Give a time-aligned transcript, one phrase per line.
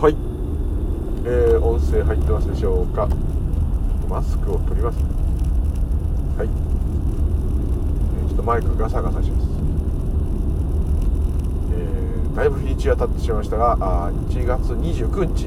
[0.00, 0.16] はい、
[1.24, 3.08] えー、音声入ってますでしょうか？
[4.08, 4.98] マスクを取ります。
[6.36, 9.46] はい、えー、ちょっとマイクガサガサします。
[11.72, 15.46] えー、だいぶ日にちが経ってしまいましたがあ1月29日、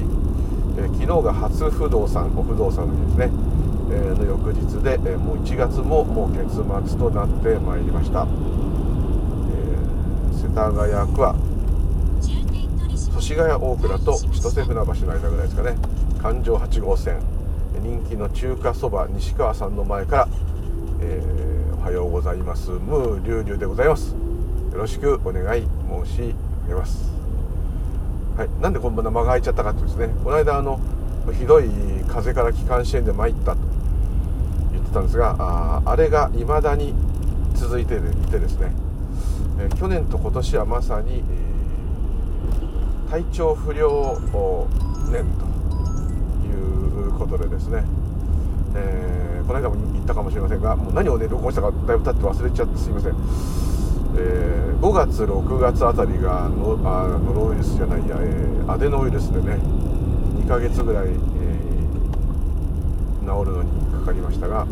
[0.78, 3.30] えー、昨日が初不動産お不動産の日ですね、
[3.92, 11.36] えー、の翌日で、えー、もう1月ももう月末となってまいりました、えー、世田谷区は
[13.28, 15.76] 越谷大倉と千歳船橋の間ぐらいですかね。
[16.22, 17.20] 環状8号線。
[17.82, 20.28] 人気の中華そば西川さんの前から、
[21.02, 22.70] えー、おはようございます。
[22.70, 24.14] ムーリュウリュウでございます。
[24.72, 25.68] よろしくお願い
[26.06, 27.10] 申し上げます。
[28.38, 28.48] はい。
[28.62, 30.80] なんでこんな間が空いちゃったかってですねこの間あの
[31.38, 31.68] ひどい
[32.08, 33.58] 風から気管支炎で参ったと
[34.72, 36.94] 言ってたんですがああれが未だに
[37.54, 38.72] 続いていてですね、
[39.60, 41.47] えー、去年と今年はまさに、えー
[43.10, 44.18] 体調不良
[45.10, 45.46] 年と
[46.46, 47.82] いうことでですね、
[48.76, 53.12] えー、この間も言ったかもしれませんがもう何をね録音したかだいぶ経って忘れちゃってすいません、
[54.18, 59.56] えー、5月6月あたりがノあノロウイルスじゃないや、えー、アデノウイルスでね
[60.44, 61.14] 2ヶ月ぐらい、えー、
[63.22, 64.66] 治るのにかかりましたが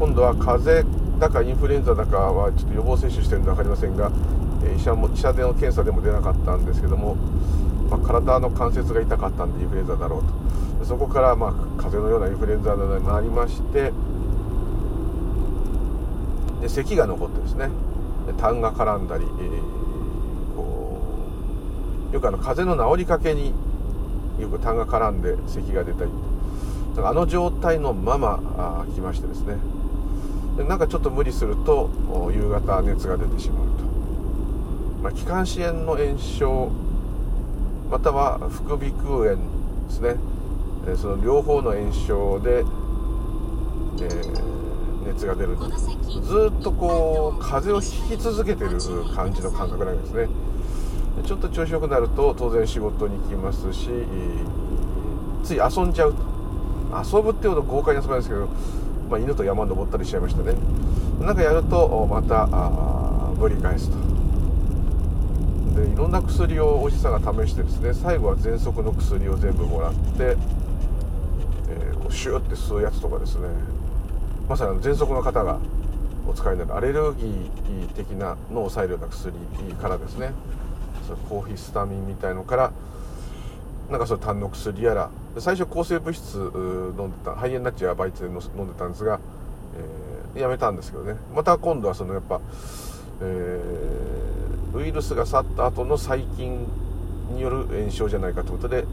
[0.00, 4.10] 今度は風邪だかインフルエンザだかはちょっと予防接種してるんで分かりませんが
[4.76, 7.16] 医者も医者での検査でも出なかったんですけども、
[7.90, 10.22] まあ、体の関節が痛かったんでインフルエンザだろう
[10.80, 10.84] と。
[10.84, 13.92] そこからまあ風邪のようなインフルエンザになりまして
[16.60, 17.68] で咳が残ってですね。
[18.38, 21.00] 痰が絡んだり、えー、こ
[22.10, 23.52] うよくあの風邪の治りかけに
[24.38, 26.10] よく痰が絡んで咳が出たり
[27.02, 29.56] あの状態のまま来ましてですね。
[30.56, 31.90] でなんかちょっと無理すると
[32.34, 33.89] 夕方熱が出てしまうと。
[35.02, 36.70] まあ、気管支炎の炎症
[37.90, 39.38] または副鼻腔炎
[39.88, 40.16] ですね、
[40.86, 42.64] えその両方の炎症で、えー、
[45.08, 48.78] 熱が出るずっとこう風邪をひき続けてる
[49.14, 50.28] 感じの感覚なんですね。
[51.26, 53.88] ちょっと調子よくなると当然仕事に行きますし
[55.42, 56.30] つい遊んじゃうと。
[56.92, 58.48] 遊ぶっていうほど豪快に遊ばないですけど、
[59.08, 60.54] まあ、犬と山登ったりしちゃいましたね。
[61.20, 62.46] なんかやるとまた
[63.38, 63.96] ぶり返すと
[65.80, 70.36] でいろんな薬をおじさんが試してですね最後は喘息の薬を全部もらって、
[71.68, 73.48] えー、こうシューって吸うやつとかですね。
[74.48, 75.58] まさに喘息の方が
[76.26, 79.32] お使いになるアレルギー的なのを抑えるような薬
[79.80, 80.32] からですね。
[81.08, 82.72] そコーヒースタミンみたいのから
[83.90, 89.18] なんかその痰の薬やら最初抗生物質飲んでた肺炎になっちゃうバイトで飲んでたんですが、
[90.34, 91.16] えー、やめたんですけどね。
[91.34, 92.40] また今度はそのやっぱ、
[93.22, 96.66] えーウイルスが去った後の細菌
[97.32, 98.84] による炎症じゃないかということで、え、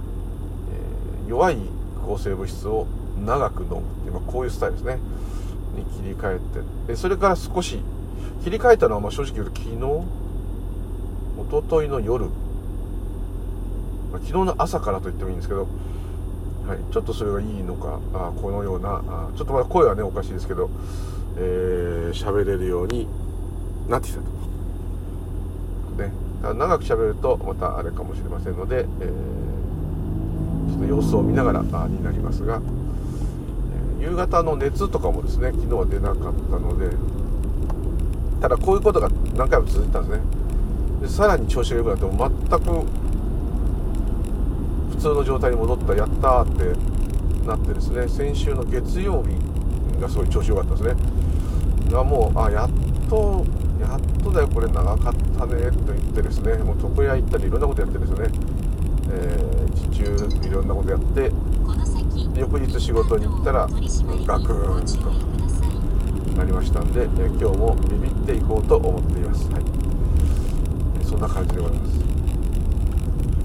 [1.30, 1.58] 弱い
[2.06, 2.88] 抗生物質を
[3.26, 5.00] 長く飲むっていう、まあ、こういうスタイルですね。
[5.76, 6.94] に切り替えて。
[6.94, 7.80] でそれから少し
[8.44, 9.76] 切り替えたのはま正直言うと昨日
[11.48, 12.32] 一昨日の夜、ま
[14.18, 15.68] あ、昨日の朝からと言ってもいいんですけど、
[16.68, 20.70] はい、ちょっとそれがいいのかあこのようなあちょっとまだ声はねおかしいですけど
[21.36, 23.08] 喋、えー、れるように
[23.88, 24.37] なってきたと。
[26.42, 28.86] 長く喋るとまたあれかもしれませんので、えー、
[30.70, 32.62] ちょっと様子を見ながらになりますが、
[34.00, 36.96] 夕方の熱とかもですね昨日は出なかったので
[38.42, 40.24] ただこういうことが何回も続いたんですね。
[41.02, 42.66] でさらに調子が良くなっても全く
[44.92, 49.30] 普通の状態に戻ったやったーってなってですね先週の月曜日
[50.02, 50.96] がすごい調子良かったですね。
[51.92, 52.70] がもうあやっ
[53.10, 53.46] と
[53.80, 58.30] やっとだよこれ長かったねと言ってですねもう床屋行ったりいろんなことやってですね、
[59.12, 61.32] えー、日中いろんなことやって
[62.40, 63.68] 翌日仕事に行ったら
[64.26, 71.98] ガクーンとなりましたんで、えー、今日もビビっていこうと思っています、はい、そんな感じでございます。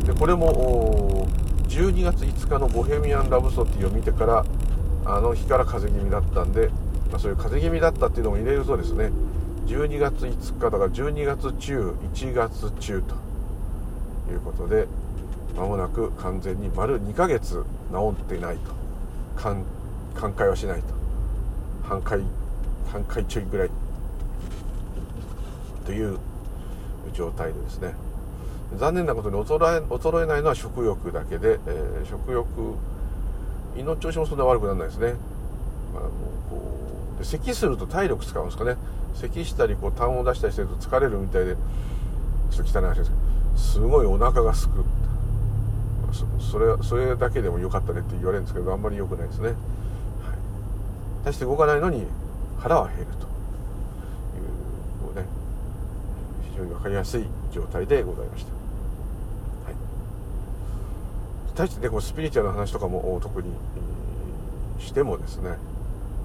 [0.07, 1.27] でこれも
[1.69, 4.45] 12月5日の「ボヘミアン・ラブソティ」を見てから
[5.05, 6.69] あの日から風邪気味だったんで、
[7.11, 9.11] まあ、そういう風邪気味だったっていうのも入れるとですね
[9.67, 13.15] 12月5日だから12月中1月中と
[14.33, 14.87] いうことで
[15.57, 18.73] まもなく完全に丸2ヶ月治ってないと。
[19.37, 19.65] 寛
[20.35, 20.87] 解はしないと。
[21.83, 22.23] 半回
[22.91, 23.71] 半回ちょいぐらい。
[25.85, 26.19] という
[27.13, 27.95] 状態でですね。
[28.77, 32.47] 残念なことに衰え衰えないのは食欲だけで、えー、食欲
[33.77, 35.15] 胃の調子もそんな悪くならないですね、
[35.93, 36.11] まあ、もう
[36.49, 36.63] こ
[37.17, 38.77] うで咳すると体力使うんですかね。
[39.15, 41.57] 咳したりこう痰を出したりしてると疲れるみたいで
[42.51, 43.23] ちょっと汚い話ですけど
[43.57, 44.85] すごいお腹がすく
[46.13, 49.57] それそれだけでも良かったねって言われるんですけどあんまり良くないですね、はい、
[51.25, 52.07] 大して動かないのに
[52.59, 53.15] 腹は減るとい
[55.11, 55.27] うね
[56.51, 58.59] 非常に分かりやすい状態でございました、は
[59.71, 59.75] い、
[61.55, 63.49] 対してねこうスピリチュアルな話とかも特に
[64.79, 65.57] してもですね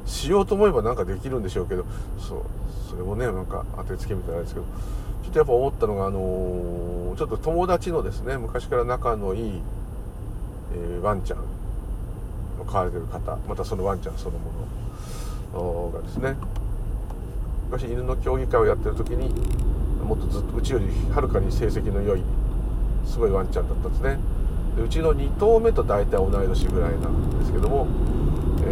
[0.06, 1.86] しようと思えばなんかできるんでしょうけど
[2.20, 2.42] そう
[2.88, 4.66] それもねなんか当てつけみたいなんですけど
[5.24, 9.62] ちょっとやっぱ思ったのがあの、ちょっと友達のですね昔から仲のいい、
[10.74, 11.40] えー、ワンちゃん
[12.62, 14.52] を飼われてる方またそのワンちゃんそのも
[15.54, 16.36] のがですね
[17.70, 19.30] 昔犬の競技会をやってる時に
[20.04, 22.24] もっとずっとうちよりはるかに成績の良い
[23.06, 24.18] すごいワンちゃんだったんですね。
[24.78, 27.88] でうちの2頭目と大体同い年ぐらいなんですけども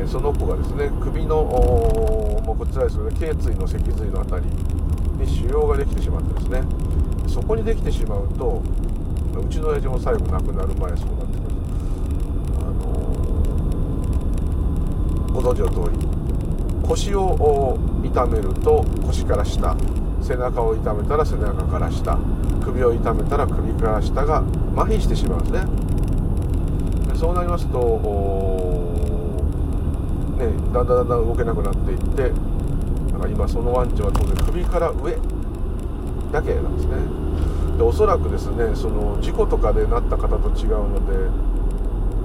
[0.03, 4.49] え、その子がですね首のもうこちらですけど頸椎の脊髄の辺り
[5.25, 6.61] に腫瘍ができてしまってですね
[7.27, 8.61] そこにできてしまうと
[9.39, 11.07] うちの親父も最後亡くなる前そうなってくる
[12.59, 15.97] あのー、ご存知の通り
[16.87, 19.75] 腰を痛めると腰から下
[20.21, 22.17] 背中を痛めたら背中から下
[22.63, 24.43] 首を痛めたら首から下が
[24.75, 25.65] 麻痺してしまうんですね。
[27.15, 28.94] そうなりますと
[30.47, 32.31] ね、だんだんだんだん動けなくなっていって
[33.11, 35.17] だから今そのワンちゃんは当然首から上
[36.31, 36.97] だけなんですね。
[37.77, 41.29] でおそらくですねその事故とかでなった方と違うので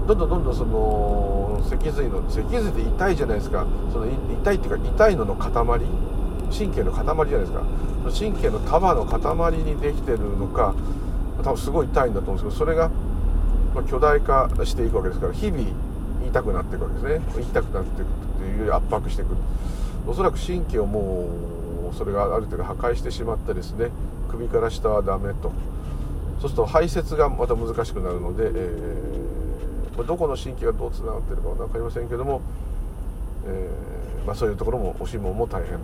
[0.06, 3.66] どんどんどんどんその脊髄の脊髄って痛いじゃないですか。
[3.92, 5.52] その痛いっていうか痛いのの塊
[6.50, 7.62] 神経の塊じゃないですか。
[8.18, 10.74] 神経の束の塊にできてるのか
[11.42, 12.90] 多分すごい痛いんだと思うんですけどそれが
[13.88, 15.64] 巨大化していくわけですから日々
[16.26, 17.42] 痛くなっていくわけですね。
[17.42, 19.36] 痛くなっていくっていうより圧迫していく
[20.06, 21.28] おそらく神経をも
[21.92, 23.90] うそれがある程度破壊してしまってですね。
[24.30, 25.52] 首から下はダメと。
[26.40, 32.40] そうすると排泄がまた難しくなるので、えー、どこの神経がどうつながってるかは分かりませんけども、
[33.46, 35.78] えー、まあ、そういうところもおしもも大変と。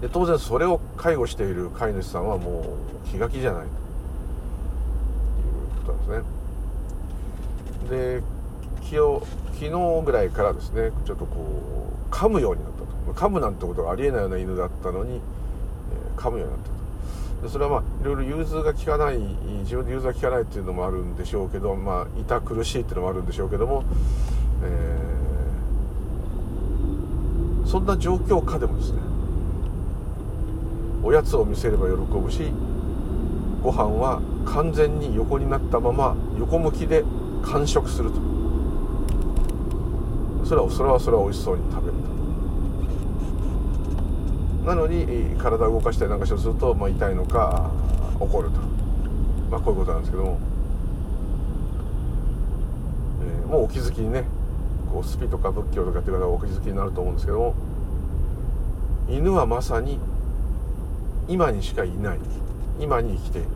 [0.00, 3.68] で当然それを介護している飼い主さんはもう気が気じゃないと。
[3.68, 3.74] いう
[5.86, 6.24] ことなんで
[7.90, 8.20] すね。
[8.20, 8.39] で
[8.96, 12.90] 昨日ぐらいからですねちょっとこう噛むようになったと。
[13.12, 15.20] 噛むなんてことがありえないような犬だったのに、え、
[16.16, 16.80] 噛むようになったと。
[17.42, 19.18] でそれはまあいろいろ融通が利かない
[19.62, 23.82] 自分で融通が利かないっていうのもあるんでしょうけどまあ痛苦しいっていうのもあるんでしょうけども、
[24.62, 28.98] えー、そんな状況下でもですね
[31.02, 32.52] おやつを見せれば喜ぶし
[33.62, 37.04] ご飯は完全に横になったまま横向きで
[37.42, 38.39] 完食すると。
[40.50, 41.98] それはそれはそれは美味しそうに食べる
[44.64, 44.66] と。
[44.66, 47.70] なのに体を動かしたりなんかすると、まあ、痛いのか
[48.18, 48.58] 怒ると、
[49.48, 50.40] まあ、こういうことなんですけども、
[53.22, 54.24] えー、もうお気づきにね
[54.92, 57.54] こうスピとか仏教とかっていう方はお気づきになると思うんですけども。
[59.08, 60.00] 犬はまさに
[61.28, 62.18] 今にしかいない。
[62.80, 63.48] 今に生きている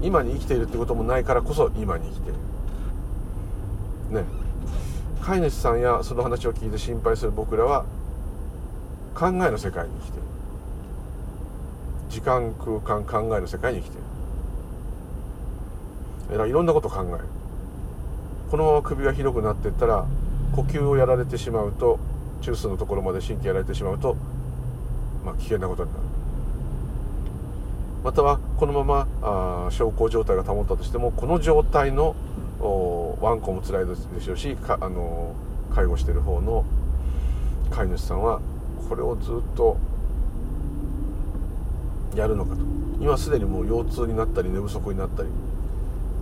[0.00, 2.30] 今に生きているってこともないからこそ今に生きて。
[2.30, 2.32] い
[4.12, 4.39] るね。
[5.22, 7.84] 飼い主さんやその話を聞いて心配する僕らは
[9.14, 10.22] 考えの世界に生きてる。
[12.08, 14.02] 時間空間考えの世界に生きてる。
[16.30, 17.24] だからいろんなこと考える。
[18.50, 20.06] このまま首が広くなっていったら
[20.56, 21.98] 呼吸をやられてしまうと
[22.40, 24.16] 中枢のところまで神経やられてしまうと、
[25.24, 26.02] まあ、危険なことになる。
[28.02, 32.16] またはこのままあ小康状態が保ったとしてもこの状態の
[32.60, 35.34] ワンコも辛いでしょうしあの
[35.74, 36.64] 介護してる方の
[37.70, 38.40] 飼い主さんは
[38.88, 39.78] これをずっと
[42.14, 42.60] やるのかと。
[43.00, 45.28] 今すでにもう腰痛になったり寝不足になったり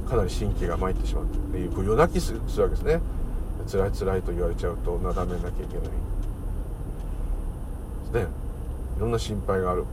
[0.09, 3.01] かなり神経が参ってしまうっていう夜泣きするわけですね
[3.67, 5.83] 辛い辛いと言われちゃうとなだめなきゃいけない。
[5.83, 5.91] で
[8.07, 8.27] すね。
[8.97, 9.85] いろんな心配がある。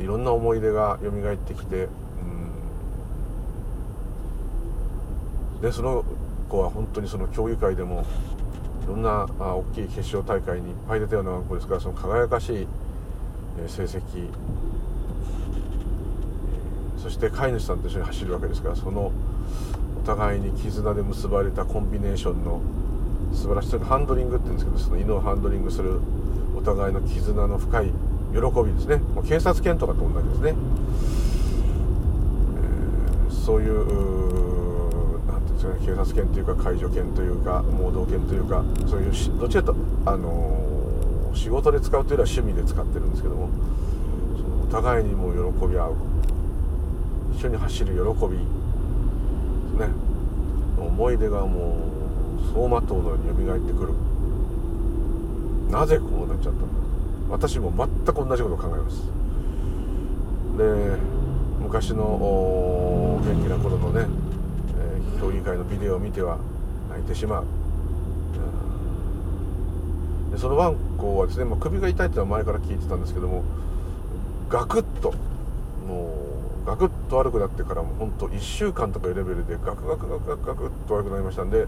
[0.00, 1.88] いろんな思い出が蘇ってきて
[5.62, 6.04] でその
[6.48, 8.04] 子は本当にその競技会でも
[8.84, 12.66] いろんなあ大きい決勝大会にいっぱい出たような子ですからその輝かしい、
[13.66, 14.30] 成績、
[16.96, 19.12] そして飼い主さんと一緒に走るわけですからその
[20.02, 22.62] お互いに絆で結ばれたコンビネーションの
[23.34, 26.00] 素晴らしさハンドリングって言うんですけどその犬をハンドリングする
[26.56, 27.92] お互いの絆の深い
[28.32, 28.96] 喜びですね。
[28.96, 30.54] もう警察犬とかと同じですね、
[33.28, 34.27] えー、そういう
[35.88, 43.48] 警察犬というか介助犬というか盲導犬というかそういうどっちかとあのー、仕事で使うというよりは趣味で使ってるんですけども
[44.36, 45.96] そのお互いにも喜び合う。
[47.34, 48.36] 一緒に走る喜び。
[48.36, 48.44] ね。
[50.76, 51.78] 思い出がも
[52.36, 53.94] う走馬灯のように蘇ってくる。
[55.70, 56.72] なぜこうなっちゃったのか。
[57.30, 59.04] 私も全く同じことを考えます。
[60.58, 60.98] で
[61.62, 64.06] 昔の元気な頃のね、
[65.20, 66.38] 競技会のビデオを見ては
[66.90, 67.44] 泣いてしまう。
[70.30, 73.44] でそのワンコはですね、まあ、首が痛いっていうのは前から聞いてたんですけども
[74.48, 75.14] ガクッと
[75.86, 76.14] も
[76.64, 81.66] うガクッと悪くなってからも本当1週間とかいうレベルでガクガクガクガクガクッと悪くなりましたんで、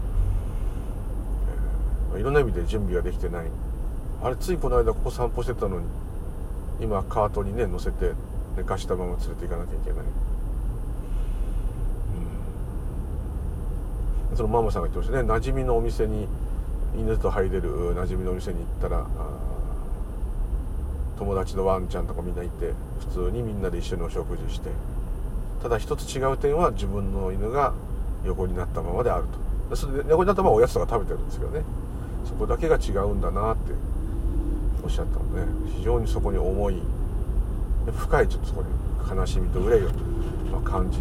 [2.13, 3.45] えー、いろんな意味で準備ができてない。
[4.23, 5.85] あれついこの間ここ散歩してたのに
[6.79, 8.11] 今カートにね乗せて
[8.55, 9.99] 寝かしたまま連れて行かなきゃいけない、
[14.30, 15.31] うん、そのママさんが言ってましたね。
[15.31, 16.27] 馴染みのお店に
[16.97, 19.05] 犬と入れる馴染みのお店に行ったら
[21.19, 22.73] 友達のワンちゃんとかみんないて
[23.13, 24.71] 普通にみんなで一緒にお食事して
[25.61, 27.75] ただ一つ違う点は自分の犬が
[28.25, 29.25] 横になったままである
[29.69, 29.75] と。
[29.75, 31.61] それで横になったままおやつとか食べてるんですけどね。
[32.25, 33.73] そこだけが違うんだなって
[34.83, 36.81] おっしゃったので非常にそこに重い
[37.95, 39.89] 深いちょっとそこに悲しみと憂いを、
[40.61, 40.99] 感じ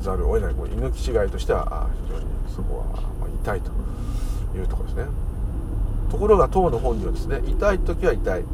[0.00, 0.54] ざるを得ない。
[0.54, 3.70] こう犬き違いとしては非常にそこは、ま痛いと
[4.56, 5.04] いうところですね。
[6.10, 8.44] ところが当の本にはですね痛い時は痛い。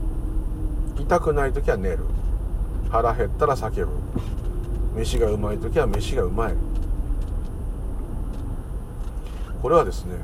[0.98, 2.00] 痛くない時は寝る。
[2.90, 3.92] 腹減ったら叫ぶ。
[4.96, 6.54] 飯がうまい時は飯がうまい。
[9.62, 10.16] これはですね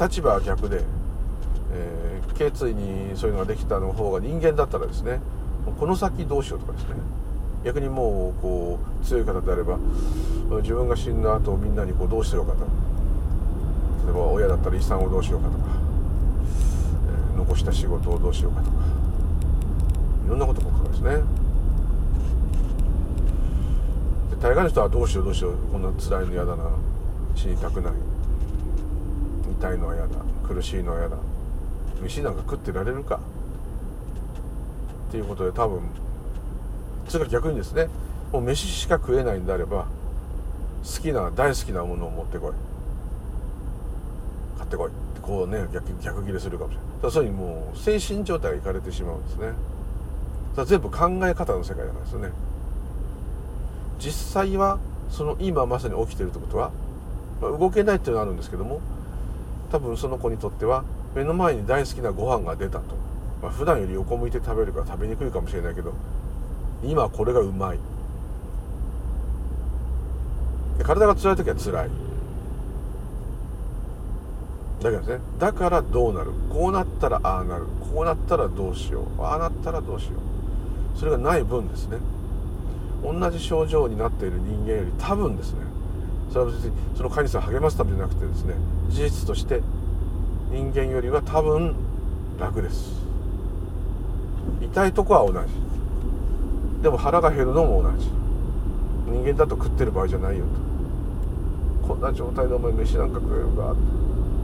[0.00, 0.82] 立場は逆で、
[1.72, 5.20] えー、頸椎にそういうのができたの方が人間だったらですね
[5.78, 6.94] この先どうしようとかですね。
[7.64, 9.78] 逆にもうこう強い方であれば
[10.62, 12.58] 自分が死んだ後みんなにこうどうしようかと。
[14.06, 15.64] 例えば親だったら遺産をどうしようかとか、
[17.36, 18.76] 残した仕事をどうしようかとか。
[20.26, 21.10] いろんなことも書くんですね。
[24.30, 25.54] で大概の人はどうしようどうしよう。
[25.70, 26.64] こんな辛いの嫌だな。
[27.36, 27.92] 死にたくない。
[29.60, 30.10] 痛いのは嫌だ。
[30.48, 31.16] 苦しいのは嫌だ。
[32.02, 33.20] 飯なんか食ってられるか。
[35.08, 35.82] っていうことで多分
[37.10, 37.88] それから逆にですね
[38.32, 39.86] もう飯しか食えないんであれば
[40.84, 42.52] 好きな大好きなものを持ってこい。
[44.56, 44.88] 買ってこい。
[44.88, 47.02] ってこうね逆逆ギレするかもしれない。
[47.02, 49.52] だそういうもう精神状態がいかれてしまうんですね。
[50.54, 52.30] それ全部考え方の世界だからですよね。
[53.98, 54.78] 実際は
[55.10, 56.70] その今まさに起きてるってことは、
[57.42, 58.80] まあ、動けないっていうのはあるんですけども
[59.72, 60.84] 多分その子にとっては
[61.16, 62.94] 目の前に大好きなご飯が出たと。
[63.42, 65.92] まあ、普段より横向いて食べるから食べにくいかもしれないけど
[66.84, 67.78] 今これがうまい。
[70.82, 71.90] 体が辛い時は辛い。
[74.82, 76.32] だけどねだからどうなる？
[76.50, 77.66] こうなったらああなる。
[77.94, 79.22] こうなったらどうしよう。
[79.22, 80.12] ああなったらどうしよ
[80.96, 80.98] う。
[80.98, 81.98] それがない分ですね。
[83.02, 85.60] 同じ症状になっている人間より多分ですね
[86.30, 88.54] それは別にその飼い主さん励ますためじゃなくてですね
[88.90, 89.62] 事実として
[90.50, 91.74] 人間よりは多分
[92.38, 93.00] 楽です。
[94.60, 95.48] 痛いとこは同じ。
[96.82, 98.10] でも腹が減るのも同じ。
[99.06, 100.44] 人間だと食ってる場合じゃないよ
[101.82, 101.88] と。
[101.88, 103.74] こんな状態でお前飯なんか食えるか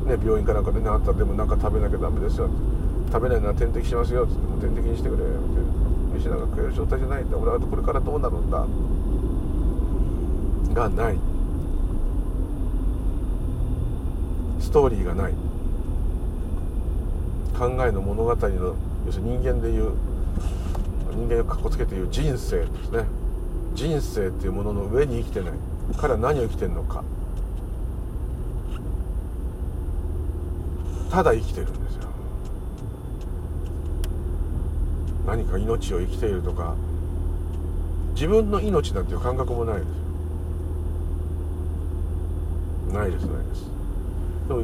[0.07, 2.51] ね病院かなんかでねあったらでもなんか食べなきゃダメですよ
[3.13, 5.37] 食べないなら点滴しますよっつっても点滴にしてくれって。
[6.17, 7.37] 飯なんか食える状態じゃないんだ。
[7.37, 8.67] 俺はこれからどうなるんだ。
[10.75, 11.19] がない。
[14.61, 15.33] ストーリーがない。
[17.59, 18.75] 考えの物語の
[19.07, 19.93] 要するに人間でいう
[21.17, 23.05] 人間をかっこつけていう人生ですね。
[23.75, 25.53] 人生っていうものの上に生きてない。
[25.97, 27.03] 彼は何を生きてるのか。
[31.11, 32.03] ただ生きてるんですよ。
[35.27, 36.75] 何か命を生きているとか。
[38.15, 39.95] 自分の命なんていう感覚もないですよ。
[42.99, 43.65] ないですないです。
[44.49, 44.63] でも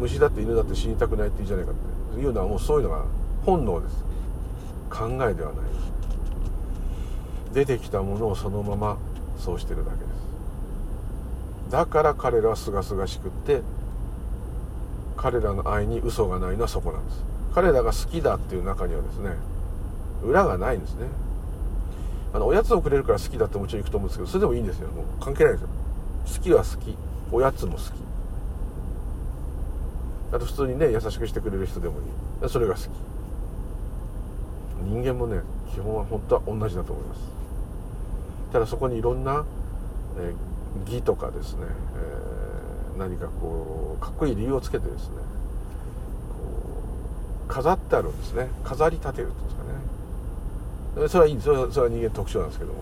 [0.00, 2.20] 虫だって犬だって死にたくないって言うじゃないかって。
[2.20, 3.04] いうのはもうそういうのが
[3.44, 4.04] 本能です。
[4.90, 5.64] 考えではない。
[5.64, 5.91] です
[7.52, 8.98] 出てきたものをそのまま
[9.38, 11.70] そうしてるだけです。
[11.70, 13.62] だから彼らはすがすがしくって
[15.16, 17.22] 彼らの愛に嘘がないのはそこなんです。
[17.54, 19.30] 彼らが好きだっていう中にはですね
[20.24, 21.06] 裏がないんですね。
[22.34, 24.88] あのおやつをくれるから好きだってもちろん行くと思うんですけどそれでもいいんですよ。
[24.88, 25.68] もう関係ないですよ。
[26.38, 26.96] 好きは好き。
[27.30, 27.82] おやつも好き。
[30.32, 31.96] あと普通にね優しくしてくれる人でも
[32.42, 32.48] いい。
[32.48, 32.88] それが好き。
[34.84, 35.40] 人間もね
[35.72, 37.20] 基本は本当は同じだと思います。
[38.52, 39.44] ただそこにいろんな、
[40.18, 41.60] えー、義とかですね、
[42.94, 45.16] えー、何かこうかっこいい理由をつけてですね
[47.48, 48.48] 飾ってあるんですね。
[48.64, 49.62] 飾り立てるっていうんですか
[51.02, 51.08] ね。
[51.08, 52.78] それはいいそれはそれは人間特徴なんですけども。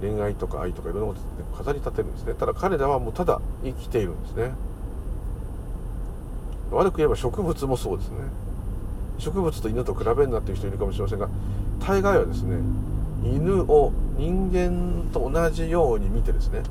[0.00, 2.34] 恋愛とか愛とかいろんなことで飾り立てるんですね。
[2.34, 4.50] ただ彼らはもうただ生きているんですね。
[6.72, 8.16] 悪く言えば植物もそうですね。
[9.18, 11.28] 植物と犬と比べるなっていう人いるかもしれませんが
[11.78, 12.56] 大概はですね
[13.24, 16.62] 犬を人間と同じように見てですね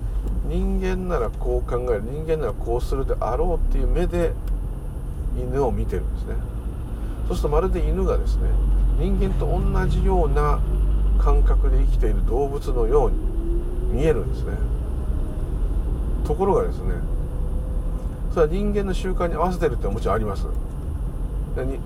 [0.47, 4.33] 人間ならこう考える人間ならこうするであろうっていう目で
[5.37, 6.35] 犬を見てるんですね。
[7.27, 8.49] そうするとまるで犬がですね
[8.99, 10.59] 人間と同じような
[11.19, 13.17] 感覚で生きている動物のように
[13.93, 14.53] 見えるんですね。
[16.25, 16.95] ところがですね
[18.33, 20.45] それは人間の習慣に合わせてるってのはもちろんあります。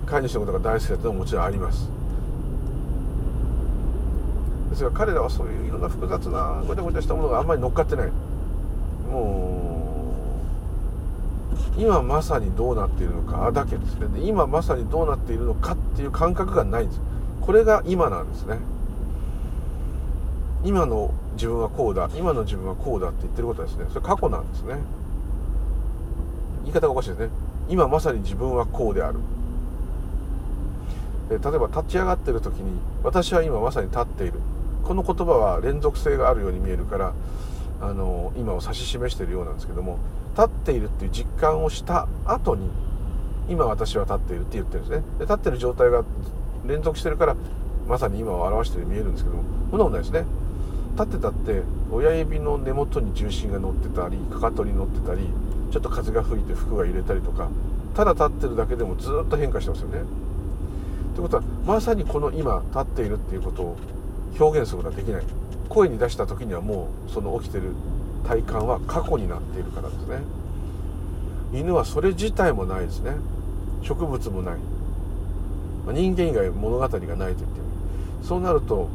[0.06, 1.88] 飼い主のことが大好きだってのももちろんあります。
[4.76, 8.10] ですが彼らはそういういろんな複雑なごちゃごちゃしたものがあんまり乗っかってない。
[9.10, 10.12] も
[11.78, 14.08] う今まさにどうなっているのかだけですね。
[14.08, 17.00] で今まさにどうなっているのかっていう感覚がないんです。
[17.40, 18.58] これが今なんですね。
[20.64, 22.10] 今の自分はこうだ。
[22.14, 23.86] 今の自分はこうだって言ってることはですね。
[23.88, 24.76] それ過去なんですね。
[26.64, 27.30] 言い方がおかしいですね。
[27.68, 29.18] 今まさに自分はこうである。
[31.30, 34.34] 例えば立ち上がってる時に私は今まさに立っている。
[34.86, 37.12] この言葉は連続性があるように見えるから
[37.80, 39.98] あの今を指し示しているようなんですけども
[40.36, 42.70] 立っているっていう実感をした後に
[43.48, 45.04] 今私は立っているって言ってるんですね。
[45.18, 46.04] で立ってる状態が
[46.66, 47.36] 連続してるから
[47.88, 50.24] まさに今を表してるように見えるんですけどもそんなことないですね。
[50.92, 55.28] 立ってたって親指の根元に重心が乗ってたりかかとに乗ってたり
[55.72, 57.50] ちょっと風が吹いて服が揺れたりとか
[57.94, 60.02] ただ立ってるだけでもずっと変化してますよね。
[61.14, 63.76] ということはまさにこの今立っているっていうことを
[64.38, 65.22] 表現することはできない。
[65.68, 67.72] 声に出した時にはもうその起きてる
[68.26, 70.18] 体感は過去になっているからですね。
[71.52, 73.12] 犬はそれ自体もないですね。
[73.82, 74.54] 植物もない、
[75.84, 77.46] まあ、人間以外物語がないと言ってる
[78.22, 78.88] そうなると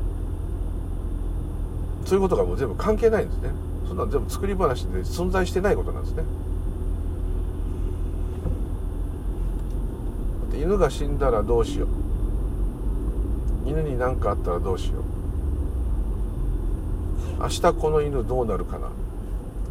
[2.05, 3.49] そういうことがもう全部関係ないんですね。
[3.87, 6.23] そんな全部作り話で存在してないことなんですね。
[10.55, 11.89] 犬が死んだらどうしよう。
[13.69, 15.20] 犬に何かあったらどうしよう。
[17.41, 18.89] 明日この犬どうなるかな？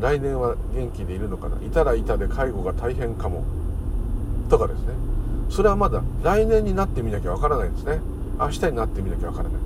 [0.00, 1.56] 来年は元気でいるのかな？
[1.64, 3.44] いたらいたで介護が大変かも。
[4.48, 4.88] とかですね。
[5.48, 8.00] それはまだ来年になってみなきゃわからないんですね。
[8.38, 9.60] 明日になってみなきゃわからない。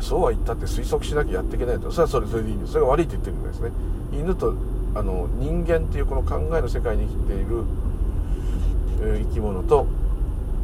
[0.00, 1.90] そうは言ったって推測しなきゃやっていけないと。
[1.90, 2.72] それはそれそれでいいんです。
[2.72, 3.70] それが悪いって言ってるんですね。
[4.12, 4.54] 犬と
[4.94, 7.64] あの人間っていうこの考えの世界に生きている、
[9.00, 9.86] えー、生き物と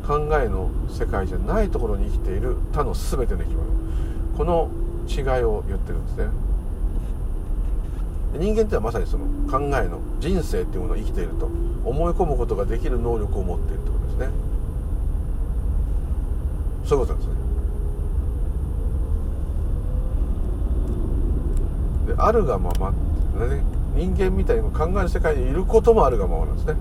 [0.06, 3.64] 考えの世界じゃないところに生きている他の全ての生き物。
[4.36, 4.70] この
[5.08, 6.26] 違いを言ってるんですね。
[8.38, 11.46] 人間ってはまさにその考えの人生っていうものを生きていると
[11.84, 14.28] 思い込むことができる能力を持っているってことですね。
[16.86, 17.38] そういうことなんです
[22.08, 22.14] ね。
[22.16, 23.62] であるがままってね
[23.94, 26.74] 人間みたいに考える世界にいることもあるがままなんですね。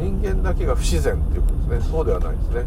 [0.00, 1.90] 人間だけが不自然っていうことですね。
[1.90, 2.64] そうではないですね。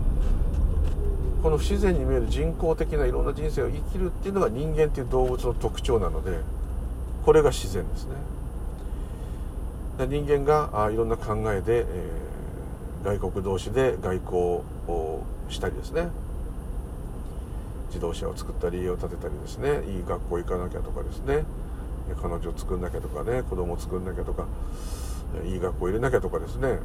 [1.44, 6.40] この不自然に見える人工的ないろんな人生を生きるっていうのが人間っていう動物の特徴なので
[7.26, 8.16] これが自然ですね。
[9.98, 14.36] 人間があいろんな考えで、えー、外国同士で外交
[14.88, 16.10] をしたりですね。
[17.88, 19.84] 自動車を作ったり家を建てたりですね。
[19.92, 21.46] いい学校行かなきゃとかですね。
[22.22, 23.42] 彼女を作んなきゃとかね。
[23.42, 24.46] 子供を作んなきゃとか。
[25.46, 26.78] いい学校入れなきゃとかですね。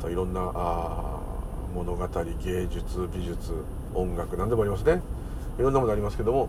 [0.00, 1.20] あといろんなあ
[1.74, 2.08] 物語
[2.42, 3.52] 芸術美術
[3.94, 5.00] 音楽何でもありますね。
[5.58, 6.48] いろんなものありますけども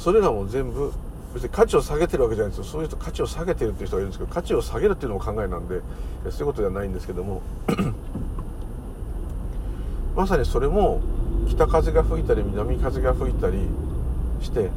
[0.00, 0.94] それらも全部
[1.34, 2.72] 別に価値を下げてるわけじゃないんですよ。
[2.72, 5.82] そういう人価値を下げてるっていう人がいるんですけど価値を下げるっていうのも考えなんで
[6.30, 7.42] そういうことではないんですけども
[10.16, 11.02] まさにそれも
[11.50, 13.58] 北風が吹いたり南風が吹いたり
[14.40, 14.70] して、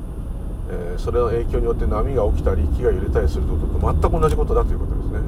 [0.70, 5.20] えー、それの影響によって波が起きたり木が揺れたりすることと全く同じことだということですね。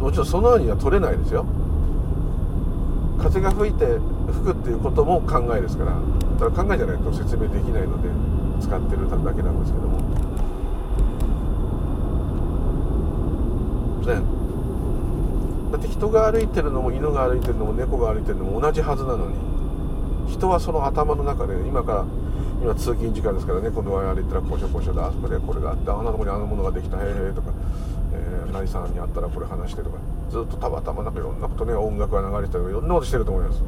[0.00, 1.44] もちろんそのようには取れないですよ。
[3.18, 3.98] 風が吹いて
[4.32, 6.21] 吹くっていうことも考えですから。
[6.42, 8.08] だから考えじゃないと説明できないので
[8.60, 9.98] 使ってるだけなんですけども。
[14.02, 14.42] ね。
[15.70, 19.36] だって人が歩いてるのも犬が歩いてるのも猫が歩いてるのも同じはずなのに
[20.32, 22.04] 人はその頭の中で今から
[22.60, 27.52] 今通勤時間ですからね今度は歩いたらこうしようこうしようあそこでこれがあってあんなとこにあのものができたへえとか、
[28.12, 33.62] えー、何さんに会ったらこれ話してとかずっとたまたまなんかいろんなことね音楽が流れてたりいろんなことしてると思います。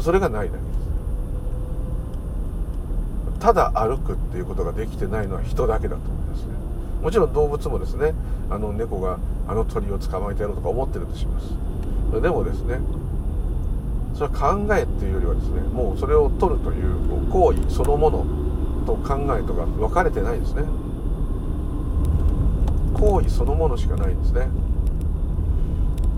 [0.00, 0.78] それがないだけです
[3.40, 6.48] ただ歩くっていうことができてないのは人だけだと思いますね。
[7.02, 8.12] もちろん動物もですね
[8.50, 11.48] あの猫があの鳥を捕まえてやろうとか思ってるとします。
[12.20, 12.80] でもですね
[14.14, 18.26] それは考えっていうよりはですねもうそれを取るという行為そのもの
[18.86, 20.62] と考えとか分かれてないんですね。
[22.94, 24.48] 行為そのものしかないんですね。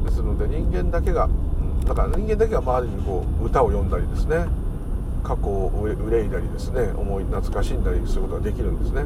[0.07, 1.29] ですので人間だけが
[1.87, 4.47] だから人間だけが周りにこう歌を読んだりですね。
[5.23, 6.93] 過去を憂いだりですね。
[6.97, 9.05] 思い懐かしんだりすることができるんですね。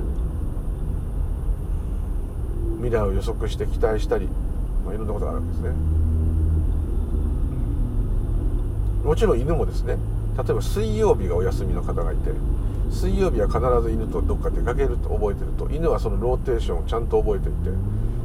[2.78, 4.28] 未来を予測して期待したり、
[4.84, 5.70] まあ、いろんなことがあるわけですね。
[9.04, 9.96] もちろん犬もですね。
[10.36, 12.30] 例えば水曜日がお休みの方がいて
[12.90, 17.70] 水曜日は必ず犬とどっか出かけると覚えてると犬はそのローテーションをちゃんと覚えていて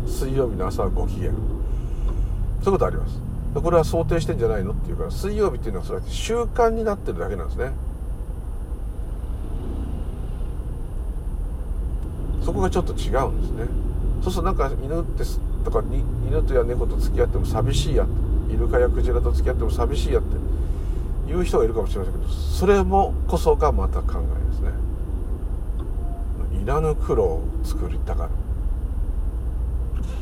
[0.08, 1.32] 水曜日の朝はご機嫌。
[1.32, 1.38] そうい
[2.70, 3.29] うことあります。
[3.54, 4.72] これは想定してんじゃないの？
[4.72, 7.72] っていうから水曜日っていうのはそれ習慣になってるだけなんですね。
[12.44, 13.66] そこがちょっと違うんですね。
[14.22, 15.24] そうするとなんか犬って
[15.66, 18.06] とかに犬とや猫と付き合っても寂しいや
[18.50, 20.38] イルカやクジラと付き合っても寂しいやって
[21.28, 24.72] 言う人がいるかもしれませんけどそれもこそがまた考えですね。
[26.64, 28.30] いらぬ苦労を作りたが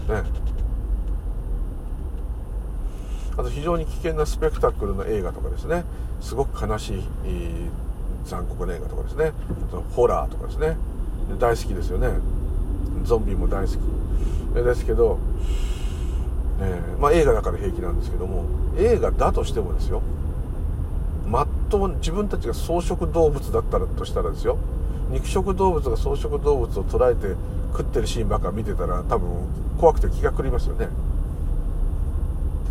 [0.07, 0.23] る。
[0.23, 0.46] ね。
[3.37, 5.83] あと非常に危険なスペクタクルの映画とかですね。
[6.21, 7.03] すごく悲しい、
[8.25, 9.31] 残酷な映画とかですね。
[9.67, 10.75] あとホラーとかですね。
[11.39, 12.09] 大好きですよね。
[13.03, 13.77] ゾンビも大好き。
[14.55, 15.19] ですけど、
[16.59, 18.45] え、まあ、映画だから平気なんですけども
[18.77, 20.01] 映画だとしてもですよ。
[21.27, 24.57] まっとう自分たちが草食動物だったらとしたらですよ。
[25.11, 27.35] 肉食動物が草食動物を捉えて
[27.71, 29.29] 食ってるシーンばっか見てたら多分
[29.77, 30.87] 怖くて気が狂いますよね。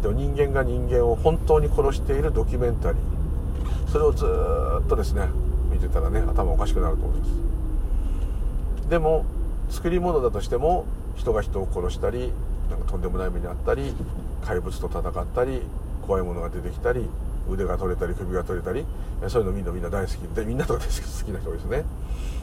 [0.02, 3.00] 人間が人間を本当に殺しているドキュメンタリー。
[3.90, 5.28] それをずっとですね
[5.70, 7.30] 見てたらね頭おかしくなると思います。
[8.88, 9.24] でも
[9.70, 10.84] 作り物だとしても
[11.16, 12.32] 人が人を殺したり
[12.70, 13.94] なんかとんでもない目にあったり
[14.44, 15.62] 怪物と戦ったり
[16.06, 17.08] 怖いものが出てきたり
[17.50, 18.84] 腕が取れたり首が取れたり
[19.28, 20.16] そういうのみんなみんな大好き。
[20.34, 20.86] でみんなとか好
[21.24, 21.84] きな人ですね。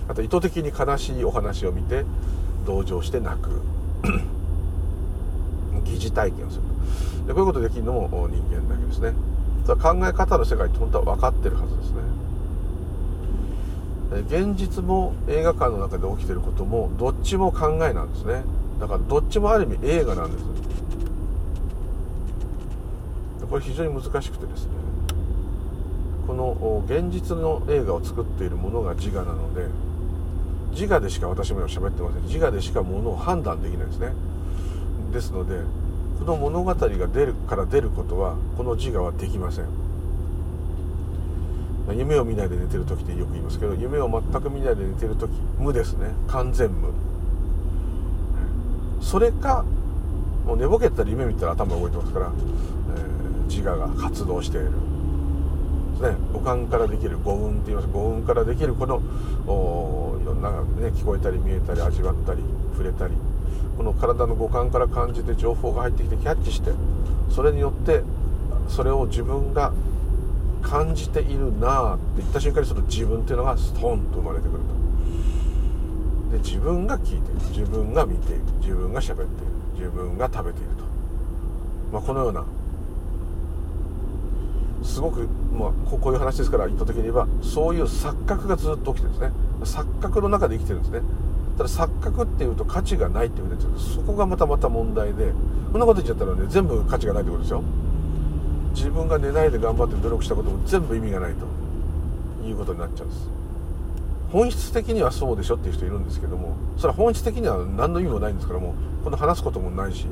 [0.08, 2.04] あと意図的に悲しいお話を見て
[2.66, 3.50] 同情して泣く。
[5.86, 6.64] 疑似体験をする
[7.28, 9.14] でこういうことできるのも人間だけですね。
[9.66, 12.02] 考え方の世界って本当は分かってるはずですね。
[14.28, 18.44] 現実も映画館の中で起きてることもどっちも考えなんですね。
[18.80, 20.46] だからどっちもある意味映画なんです。
[23.50, 24.72] これ非常に難しくてですね。
[26.28, 29.68] この現実の映画を作っているものが自我なので
[30.72, 32.24] 自我でしか私も今喋ってません。
[32.24, 34.12] 自我でしかものを判断できないですね。
[35.14, 35.62] ですので
[36.20, 39.66] この物語が出るから出ることはこの自我はできません。
[41.96, 46.08] 夢を見ないで寝てる時ってよく言いますけど夢を全く見ないで寝てる時無ですね。
[46.28, 46.94] 完全無。
[49.02, 49.66] それか
[50.46, 52.32] もう寝ぼけたら夢見たら頭動いてますから、
[52.96, 54.72] えー、自我が活動している。
[54.72, 56.16] ですね。
[56.34, 57.90] 五感からできる五運って言います。
[57.92, 59.02] 五運からできるこの
[60.22, 60.58] いろんな、ね、
[60.96, 63.14] 聞こえたり見えたり味わったり触れたり。
[63.78, 66.72] この体の五感から感じて情報が入ってきてキャッチして
[67.30, 68.02] それによって
[68.68, 69.74] それを自分が
[70.62, 74.84] 感じているなあって言った瞬間にその自分っていうのがストンと生まれてくると。
[76.32, 79.28] で自分が聞いている自分が見ている自分が喋っている
[79.76, 80.84] 自分が食べていると、
[81.92, 82.44] まあ、このような
[84.84, 89.32] すごく、まあ、こういう話ですから意図的に言えばそういう錯覚がずっと起きてるんですね。
[89.64, 91.02] 錯覚の中で生きてるんですね。
[91.58, 95.34] ただ錯覚っていうと価値がないっていうんですけどそこがまたまた問題で。
[95.72, 97.64] こんなこと言っちゃったらね全部価値がないってことですよ。
[98.76, 101.46] 自分が寝ないで頑張って努力したことも全部意味がないと。
[102.48, 103.30] いうことになっちゃうんです。
[104.32, 110.08] 本質的にはそうでしょっていう人いるんですけどもそれは本質的には何の意味もないんですからもうこの話すこともないし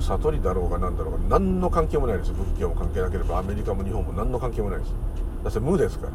[0.00, 4.92] 悟りだろうが何だろうが何の関係もないです仏教も関係なければアメリカも日本も何の関係もないです。
[5.42, 6.12] だって無ですから。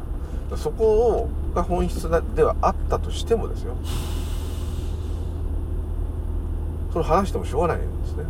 [0.56, 3.74] そこをが本質ではあったとしてもですよ。
[6.92, 8.24] それ話してもしょうがないんですね。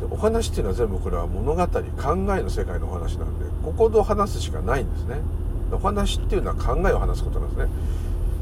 [0.00, 1.82] でお話っていうのは全部これは物語考え
[2.42, 5.16] の世界のお話なんでここで話すしかないんですね。
[5.72, 7.68] お話っていうのは考えを話すことなんですね。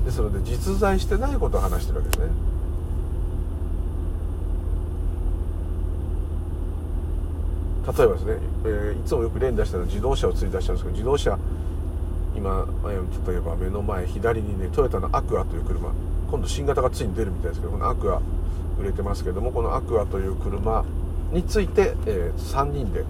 [0.04, 2.32] ですので実在してないことを話してるわけですね。
[7.86, 11.38] 例えばですね、えー、いつもよく例に出したのは自動車を追加したんですけど自動車
[12.36, 12.66] 今
[13.26, 15.92] 例えば目の前左にねトヨタのアクアという車
[16.30, 18.20] 今度新型がついに出るみたいですけどこのアクア
[18.78, 20.84] 売れてますけどもこのアクアという車
[21.32, 23.04] について、えー、3人で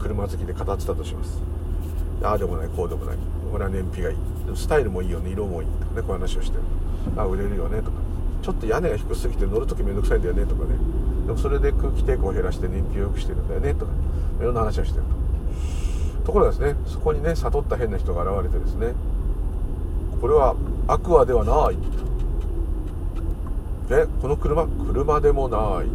[0.00, 1.40] 車好きで語ってたとします。
[2.22, 3.16] ああでもないこうでもない。
[3.50, 4.16] これは燃費がいい。
[4.54, 5.30] スタイルもいいよね。
[5.30, 5.68] 色もいい。
[5.68, 6.56] とかねこういう話をして。
[6.56, 6.62] る
[7.16, 7.98] あ売れるよねとか。
[8.42, 10.70] ちょっと屋根が低すぎて乗る時めんどくさいんだよねとかね。
[11.36, 13.92] それで空気抵抗を減らして燃費を良くしてるんだよねとか
[14.40, 15.04] いろんな話をしてる
[16.20, 16.26] と。
[16.26, 18.94] ところがですねそこにね悟った変な人が現れてですね
[20.20, 20.56] これは
[20.88, 21.78] アクアではない。
[23.88, 25.86] えこの車車でもない。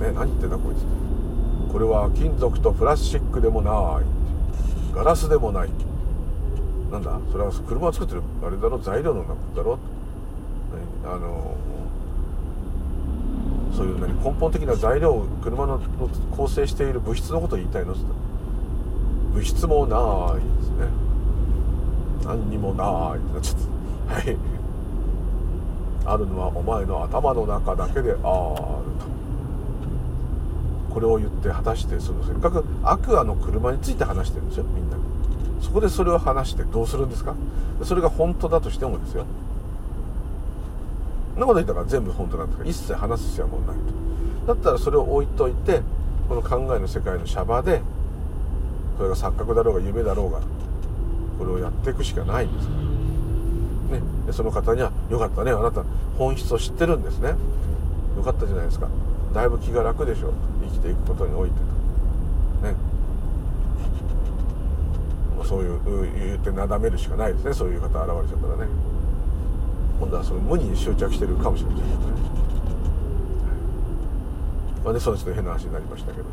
[0.00, 0.78] ね何言ってんだこいつ。
[1.72, 4.04] これは金属とプラスチックでもない。
[4.94, 5.70] ガラスでもない。
[6.90, 9.78] なんだそれは車を作ってるあれだろ材料の中だろ。
[11.04, 11.54] あの
[13.76, 15.78] そういう何根本的な材料を車の
[16.34, 18.02] 構成している物質のことを言いたいのって
[19.34, 20.88] 物質もないですね。
[22.24, 24.36] 何にもないってなちょっとはい。
[26.06, 28.24] あるのはお前の頭の中だけであると。
[30.94, 34.96] これを言って果たしてそのせっかくアクアの車について話してるんですよみんな。
[35.60, 37.34] そこでそれを話してどうするんですか？
[37.82, 39.26] それが本当だとしてもですよ。
[41.36, 44.54] そんなこと言ったら全部本当なんですか一切話す必要はもうないと。
[44.54, 45.82] だったらそれを置いといて
[46.30, 47.82] この考えの世界のシャバで
[48.96, 50.40] これが錯覚だろうが夢だろうが
[51.38, 52.68] これをやっていくしかないんです。
[52.68, 52.74] か
[53.92, 54.02] らね。
[54.24, 55.84] でその方には「よかったねあなた
[56.16, 57.34] 本質を知ってるんですね。
[58.16, 58.88] よかったじゃないですか。
[59.34, 60.28] だいぶ気が楽でしょ。
[60.28, 60.30] う
[60.62, 61.56] 生きていくことにおいて
[62.62, 62.66] と。
[62.68, 62.74] ね。
[65.44, 65.80] そういう
[66.14, 67.52] 言ってなだめるしかないですね。
[67.52, 68.95] そういう方現れちゃったらね。
[69.98, 71.86] 今度はその無に執着してるかもしれません。
[71.88, 72.06] けどね、
[74.84, 76.24] まあねその人の変な話になりましたけど。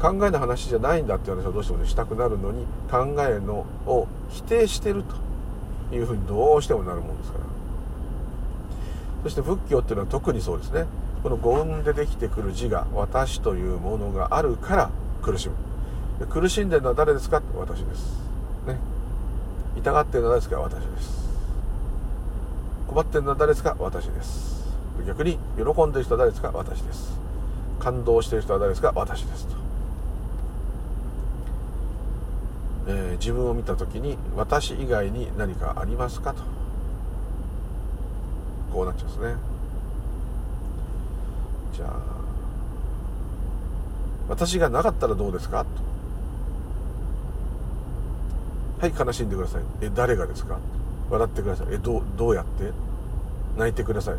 [0.00, 5.02] 考えの話じゃないんだっていう話はどうしても、ね、したくなるのに考えのを否定してる
[5.90, 7.44] というふうにどうしてもなるもんですから。
[9.24, 10.86] そして仏教っていうのは特にそうですね。
[11.24, 16.26] この五運でできてくる自我私というものがあるから苦しむ。
[16.26, 17.42] 苦しんでるのは誰ですか？
[17.56, 18.20] 私です。
[18.66, 18.78] ね。
[19.76, 20.60] 痛がってるのは誰ですか？
[20.60, 21.21] 私です。
[22.92, 23.74] 困ってるのは誰ですか？
[23.78, 24.70] 私です。
[25.06, 26.50] 逆に喜んでる人は誰ですか？
[26.52, 27.18] 私です。
[27.80, 28.92] 感動してる人は誰ですか？
[28.94, 29.54] 私ですと、
[32.88, 36.42] えー、自分を見た時に私以外に何かありますかと。
[38.74, 39.34] こうなっちゃうんですね。
[41.74, 41.92] じゃあ
[44.28, 45.64] 私がなかったらどうですか？
[48.80, 49.62] とはい悲しんでください。
[49.80, 50.58] え誰がですか？
[51.12, 51.66] 笑ってください。
[51.72, 52.72] えどうどうやって？
[53.58, 54.16] 泣いてください。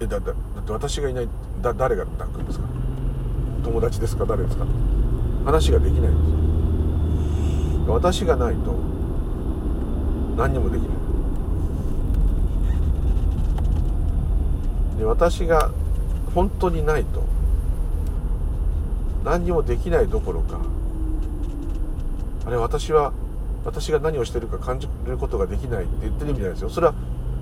[0.00, 1.28] えだだだって私がいない
[1.62, 2.64] だ誰が泣くんですか？
[3.62, 4.26] 友達ですか？
[4.26, 4.66] 誰ですか？
[5.44, 8.74] 話ができないんです私がないと
[10.36, 10.90] 何にもできない。
[14.98, 15.70] で私が
[16.34, 17.22] 本当にないと
[19.24, 20.60] 何にもできないどころか
[22.44, 23.12] あれ私は
[23.68, 26.70] 私が何をしてるか感じることができないって言ってる意味ないですよ。
[26.70, 26.94] それは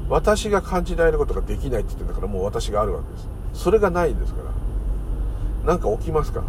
[0.09, 3.19] 私が感じられることができないって言ってるんだからもう私があるわけで
[3.55, 3.63] す。
[3.63, 4.51] それがないんですから。
[5.65, 6.43] 何か起きますか？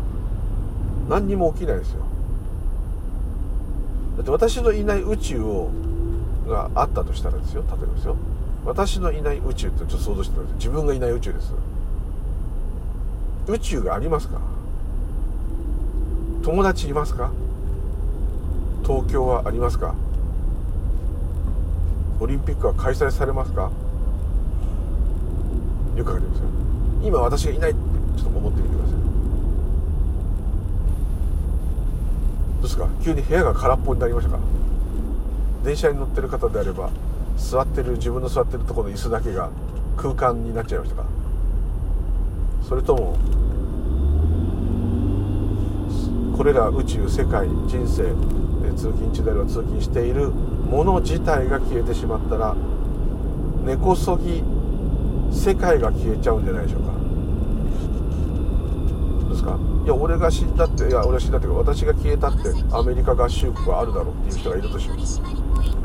[1.07, 1.99] 何にも起きないですよ。
[4.17, 5.69] だって私のいない宇宙を
[6.47, 7.63] があったとしたらですよ。
[7.67, 8.15] 例えばですよ。
[8.65, 10.55] 私のいない宇宙ってちょっと想像してください。
[10.55, 11.53] 自分がいない宇宙です。
[13.47, 14.39] 宇宙がありますか？
[16.43, 17.31] 友達いますか？
[18.87, 19.93] 東京はありますか？
[22.21, 23.69] オリンピックは開催されますか？
[25.97, 26.45] よくわかりますよ
[27.03, 27.79] 今私がいないって
[28.17, 28.93] ちょっと思ってみてください。
[32.55, 32.87] どうですか？
[33.03, 34.39] 急に部屋が空っぽになりましたか？
[35.65, 36.89] 電車に乗ってる方であれば
[37.37, 39.49] 座ってる自分の座ってるところの椅子だけが
[39.97, 41.05] 空間になっちゃいましたか？
[42.65, 43.17] それとも
[46.37, 48.13] これら宇宙世界人生
[48.77, 52.55] 通勤中であれば通勤しているもの自体が消えてしまったら
[53.65, 54.43] 根こそぎ
[55.31, 56.91] 世界が消えちゃうんじゃないでしょうか。
[59.29, 59.57] ですか？
[59.83, 65.21] いや俺が死んだっていや俺が死んだってか私が消えたってアメリカ合衆国はあるだろうっていう人がいるとします。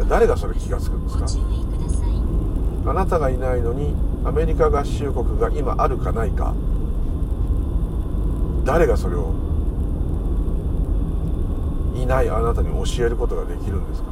[0.09, 2.91] 誰がそれ気が付くんですか？
[2.91, 6.55] あなたがいないのにアメリカ合衆国が今あるかないか。
[8.65, 9.35] 誰がそれを
[12.03, 14.09] いないあなたに教えることができるんですか？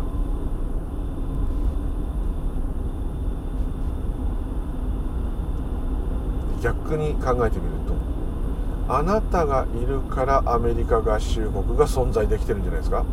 [6.63, 7.95] 逆に考えてみると
[8.93, 13.05] あなたがいるからアメリカ合衆国が存在できてるんじゃないですか？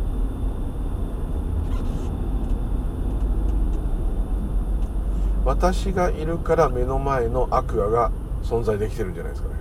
[5.44, 8.12] 私がいるから目の前のアクアが
[8.42, 9.54] 存在できてるんじゃないですかね。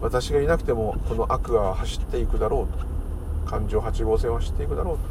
[0.00, 2.95] 私がいなくてもこのアクアは走っていくだろうと。
[3.46, 5.04] 環状8号線は走っていくだろうと。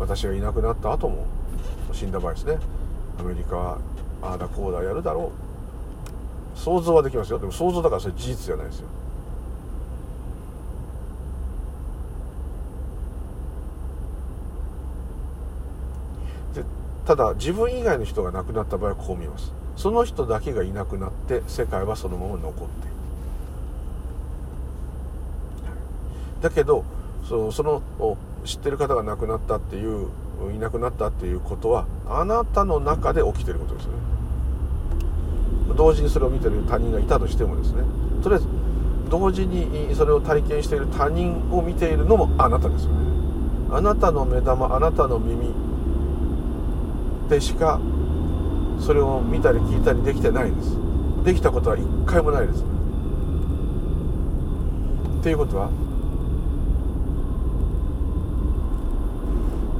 [0.00, 1.26] 私がいなくなった後も
[1.92, 2.58] 死んだ場合ですね。
[3.20, 3.78] アメリカは
[4.22, 5.32] ああだこうだやるだろ
[6.56, 6.58] う。
[6.58, 7.38] 想像はできますよ。
[7.38, 8.88] でも想像だからそれ事実じゃないですよ。
[16.54, 16.64] で
[17.06, 19.52] ただ自分以外の人が亡くなった場合はこう見ます。
[19.76, 22.96] その人だけがいなくなって世界はそのまま残っている。
[26.42, 26.84] だけど
[27.28, 27.82] そその
[28.44, 30.06] 知ってる方が亡くなったっていう
[30.54, 33.92] いなくなったっていうことはあなたの中で起きてることですね。
[35.76, 37.82] 同時にそれを見てる他人がいたとしてもですね。
[38.22, 38.46] とりあえず
[39.10, 42.98] 同時にそれを体験している他人を見ているのもあなたですよね。
[43.70, 45.52] あなたの目玉あなたの耳
[47.28, 47.78] でしか
[48.80, 50.78] それを見たり聞いたりできてないんです。
[51.24, 52.64] できたことは一回もないです。
[55.20, 55.68] っていうことは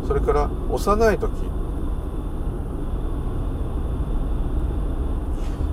[0.08, 1.30] それから幼い時。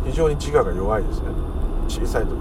[0.03, 1.27] 非常に自我が弱いですね。
[1.87, 2.35] 小さい時。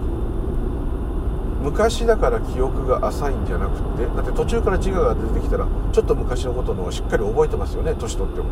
[1.63, 8.47] 昔だから記憶が浅いんじゃなくてだって途中から自我が出てきたらちょっと昔のことのをしっかり覚えてますよね年取っても。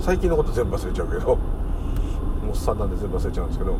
[0.00, 1.36] 最近のこと全部忘れちゃうけど。
[2.48, 3.74] おっさんなんで全部忘れちゃうんですけど。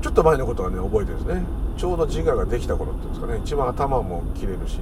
[0.00, 1.42] ちょっと前のことはね覚えてるんですね。
[1.76, 3.40] ちょうど自我ができた頃っていうんですかね。
[3.44, 4.78] 一番頭も切れるし、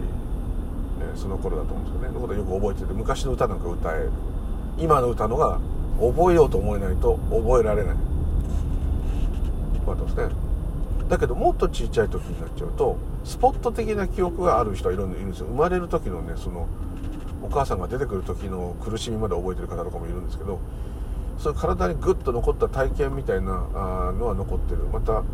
[1.15, 2.15] えその頃だと思うんですよね。
[2.15, 4.11] のことよく覚えてて昔の歌なんか歌える。
[4.79, 5.59] 今の歌のが
[6.01, 7.97] 覚えようと思えないと覚えられない。
[9.85, 10.29] こうですね
[11.09, 15.47] だけどもっとちっちゃい時になっちゃうとスポット的な記憶がある人はいろいろいるんですよ。
[15.47, 16.67] 生まれる時のねその
[17.43, 20.61] お母さんが出てくる時の苦しみまで覚えてる方とかもいるんですけど
[21.39, 23.49] そういう体にグッと残った体験みたいな
[24.13, 24.85] のは残ってる。
[24.93, 25.25] また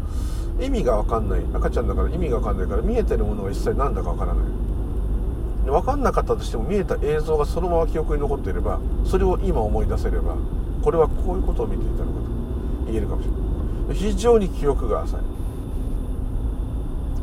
[0.58, 1.40] 意味が分かんない。
[1.54, 4.46] 赤ちゃんだから意味が分かんないから見えてるものが一切何だか分からない。
[5.70, 10.36] 分かんなかったとしても見えた映像がそのまま記憶に残っていればそれを今思い出せれば
[10.82, 12.26] これはこういうことを見ていたのかと
[12.86, 13.96] 言えるかもしれない。
[13.96, 15.20] 非常に記憶が浅い。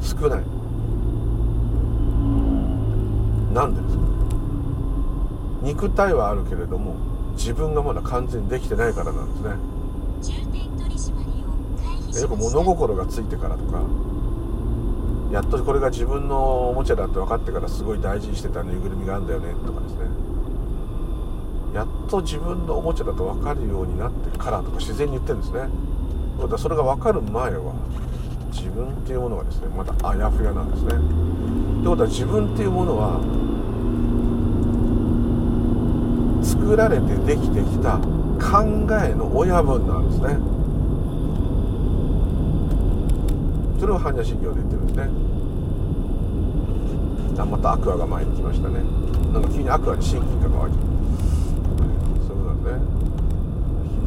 [0.02, 0.44] 少ない。
[3.54, 4.04] なんでですか？
[5.64, 6.96] 肉体はあるけれども
[7.36, 9.50] 自分がまだ完全にできてないからなんですね。
[12.22, 13.82] よく物心がついてからとか
[15.32, 20.02] やっとこれが自分のおもちゃだって分かってからすごい大事にしてたぬいぐるみがあるんだよねとかですね
[21.74, 25.68] やっと自分のおもちゃだと分かるようになってからとか自然に言ってるんですね
[26.50, 27.74] だそれが分かる前は
[28.52, 30.90] 自分っていうものがですねまだあやふやなんですね。
[30.90, 33.20] ということは自分っていうものは
[36.42, 38.00] 作られてできてきた
[38.40, 38.64] 考
[39.04, 40.55] えの親分なんですね。
[43.86, 45.06] それを般若心経で言ってるんですね。
[47.38, 48.80] あまたアクアが前に来ましたね。
[49.32, 50.84] なんか急にアクアに親近感が湧いてる。
[52.26, 52.82] そういうことなんですね。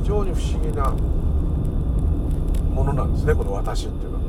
[0.02, 0.90] 非常に不思議な
[2.74, 4.22] ものなんですねこの私っていうのは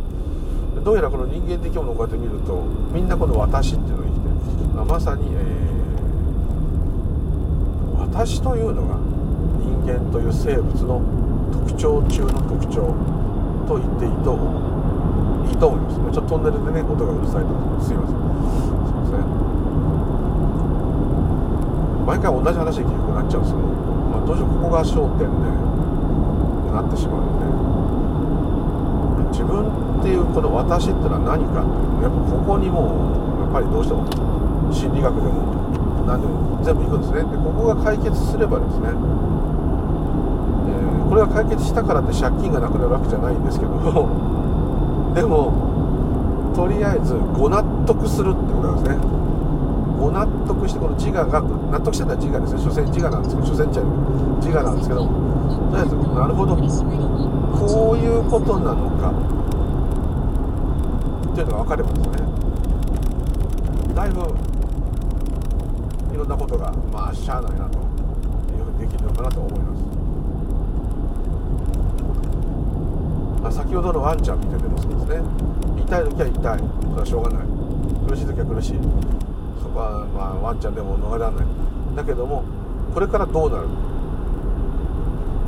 [0.86, 2.62] どうやらこの人間的ものをこうやって見ると
[2.94, 4.36] みんなこの私っていうのが生きてる、
[4.76, 8.98] まあ、まさに、えー、私というのが
[9.58, 11.02] 人間という生物の
[11.66, 12.94] 特徴中の特徴
[13.66, 14.79] と言っていいといい
[15.60, 17.50] と思いますちょっとトンネルでね音がうるさいと
[17.84, 18.16] すいません。
[18.16, 18.22] そ
[18.98, 19.24] うですね
[22.08, 23.44] 毎回同じ話で結局なっちゃうん。
[23.44, 23.68] ですけど、
[24.10, 25.36] まあ、どうしてもここが焦点で
[26.74, 27.46] なってしまうので
[29.30, 34.08] 自分っていうこの私っていうのは何かっていうやっぱここにもやっぱりどうしても
[34.74, 37.24] 心理学でも何でも全部いくんですね。
[37.30, 43.72] でここが解決すればですね、えー、これが解決したからって借金がなくなるわけじゃないんですけど
[45.16, 49.20] でもとりあえずご納得するってことなんですね。
[50.00, 53.84] ご納得してこの自我が納得してたら自我ですね所詮自我なんですけど所詮ちゃ
[54.40, 55.12] 自我なんですけどと
[55.76, 56.64] りあえずなるほどこ
[57.94, 59.12] ういうことなのか
[61.32, 62.16] っていうのが分かればですね
[63.94, 64.22] だいぶ
[66.14, 67.82] いろんなことがまあしゃあないなとい
[68.62, 69.60] うふうにできるのかなと思い
[73.50, 75.28] ます先ほどのワンちゃん見ててもそうですね。
[75.82, 76.60] 痛い時は痛い。
[76.90, 77.48] それはしょうがない。
[78.08, 78.78] 苦しい時は苦しい。
[79.62, 81.46] そこはまあワンちゃんでも逃れられない。
[81.96, 82.44] だけども
[82.94, 83.68] これからどうなる？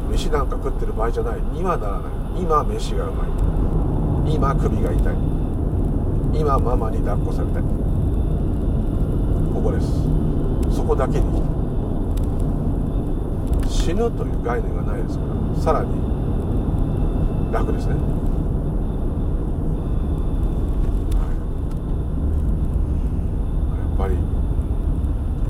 [0.09, 1.41] 飯なんか食ってる場合じゃない。
[1.53, 2.11] にはならない。
[2.41, 3.23] 今飯がうま
[4.27, 4.33] い。
[4.33, 5.15] 今首が痛い。
[6.33, 7.63] 今ママに抱っこされたい。
[9.53, 9.87] ここです。
[10.75, 11.41] そこだけに
[13.69, 15.23] 死ぬという概念がないですか
[15.55, 15.61] ら。
[15.61, 16.11] さらに
[17.51, 17.97] 楽ですね、や
[23.93, 24.15] っぱり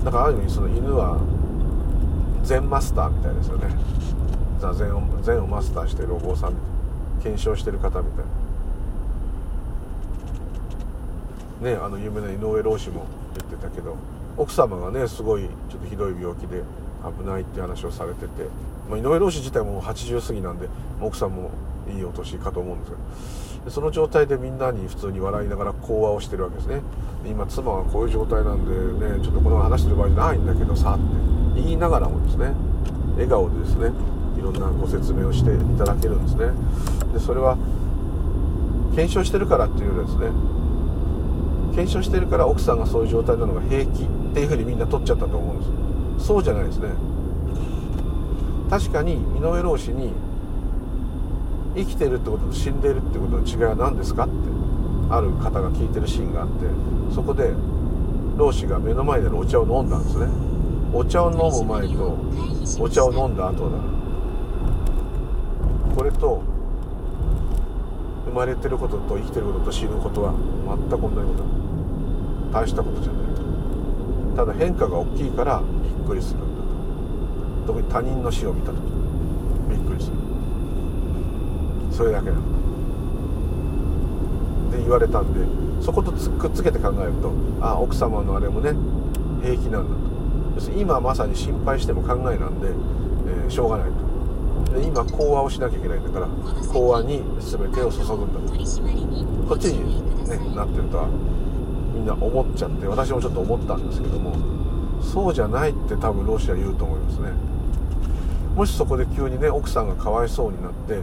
[0.03, 1.19] だからある意味その犬は
[2.43, 3.69] 禅マスターみたいですよね。
[4.59, 6.53] 座禅を禅をマスターしているお坊さん
[7.21, 8.25] 検証してる方みたい
[11.61, 11.71] な。
[11.71, 13.95] ねあの有名な井上老師も言ってたけど
[14.37, 16.63] 奥様がねすごいちょっとひどい病気で
[17.19, 18.27] 危ないって話をされてて、
[18.89, 20.67] まあ、井上老師自体も80過ぎなんで
[20.99, 21.51] 奥さんも
[21.89, 22.97] いいお年かと思うんですけ
[23.65, 26.82] どその状態でみんなに普通に笑いながら講話をしてるわけですね。
[27.25, 28.71] 今妻はこういう状態なんで
[29.07, 31.41] ねちょっとこの話してる場合じゃないんだけどさって。
[31.55, 32.53] 言いながらもですね
[33.13, 33.91] 笑顔でですね
[34.38, 36.51] いろんなご説明をしていただけるんですね。
[37.13, 37.57] でそれは
[38.95, 40.32] 検証してるからっていうよりはですね
[41.75, 45.59] 検証してるから奥さんがそういう状態なのが平気っていうふうにみんな取っちゃったと思うん
[46.17, 46.27] です。
[46.27, 46.89] そうじゃないですね。
[48.69, 50.13] 確かに井上老師に
[51.76, 54.34] 生きてるってことと死んでるってことの違いは何ですかって
[55.09, 56.53] ある方が聞いてるシーンがあって
[57.13, 57.53] そこで
[58.38, 60.28] 老子が目の前でのお茶を飲んだんですね。
[60.93, 62.17] お茶を飲む前と
[62.80, 63.78] お茶を飲んだ後だ。
[65.95, 66.41] これと
[68.26, 70.34] 生まれてることと生きてることと死ぬことは
[70.65, 71.43] 全く同じこと。
[72.51, 73.22] 大したことじゃない。
[74.36, 76.61] ただ変化が大きいからびっくりするんだ
[77.67, 77.74] と。
[77.74, 79.00] 特に他人の死を見た時。
[81.91, 82.31] それだけ。
[82.31, 82.35] で
[84.77, 85.39] 言われたんで
[85.83, 88.71] そことくっつけて考えるとあ奥様のあれもね
[89.43, 89.95] 平気なんだと。
[90.55, 94.01] 要するに今まさに心配しても考えなんで、えー、しょうがないと。
[94.79, 96.27] で今講話をしなきゃいけないんだから
[96.71, 98.53] 講話に全てを注ぐんだと。
[99.49, 101.07] こっちに、ね、なってるとは
[101.93, 104.33] みんな思っちゃって私もちょっと思ったんですけども
[105.01, 107.31] そうじゃないって多分ロシア言うと思いますね。
[108.55, 111.01] もしそこで急にね奥さんがかわいそうになって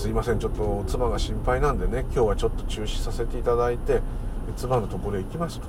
[0.00, 4.00] すいませんちょっと妻が心配なんでね今日はちょっと中止させていただいて
[4.56, 5.66] 妻のところへ行きますと。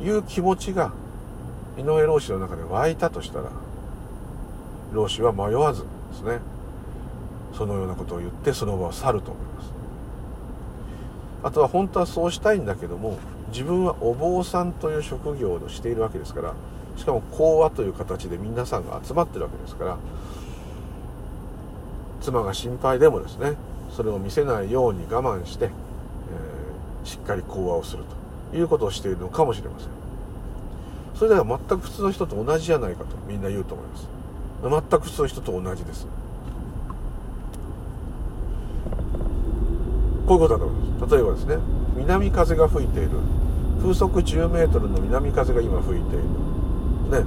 [0.00, 0.92] いう気持ちが
[1.76, 3.50] 井上老師の中で湧いたとしたら
[4.92, 6.38] 老師は迷わずですね
[7.52, 9.72] そのようなことを言ってその場を去ると思います。
[11.42, 13.18] あとは本当はそうしたいんだけども
[13.48, 16.54] 自分はお坊さんという職業をしているわけですから
[16.96, 19.98] しかも講話という形で皆さんが集まってるわけですから
[22.22, 23.54] 妻が心配でもですね
[23.90, 28.04] それを見せないように我慢して、えー、しっかり講話をする
[28.50, 29.88] ということをしているのかもしれません。
[31.14, 34.08] それでは全く普通の人と同じじゃないかとみんな言うと思います。
[34.62, 36.06] 全く普通の人と同じです。
[40.26, 41.14] こういうことだと思います。
[41.14, 41.56] 例えばですね
[41.96, 43.10] 南風が吹いている。
[43.80, 46.24] 風速10メートルの南風が今吹いている。
[47.10, 47.26] ね。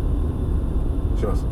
[1.20, 1.44] します。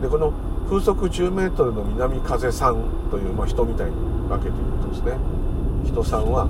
[0.00, 0.32] でこの
[0.68, 2.76] 風速10メートルの南風さん
[3.10, 3.94] という、まあ、人みたいに
[4.28, 5.16] 分けているとですね
[5.84, 6.48] 人さんは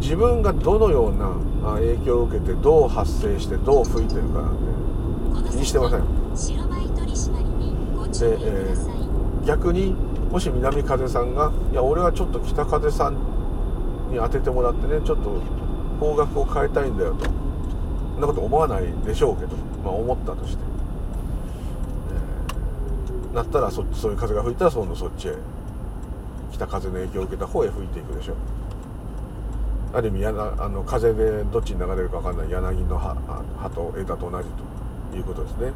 [0.00, 6.00] 自分がどのような影響を受けてどう発生してどう吹いてるかなんて気にしてません。
[8.20, 9.94] で、えー、逆に
[10.30, 13.14] もし南風さんがいや俺はちょっと北風さん
[14.10, 15.40] に当ててもらってねちょっと
[16.00, 17.30] 方角を変えたいんだよとそ
[18.18, 20.69] んなこと思わないでしょうけど、まあ、思ったとして、えー、
[23.34, 25.34] なったらそそういう風が吹いたらそのそっちへ
[26.52, 28.36] 北風の影響を受けた方へ吹いていくでしょう。
[29.92, 33.14] ある意味やなあの風でどっちに流れるか分かんない柳の葉
[33.58, 34.48] 葉と枝と同じ
[35.10, 35.72] ということですね。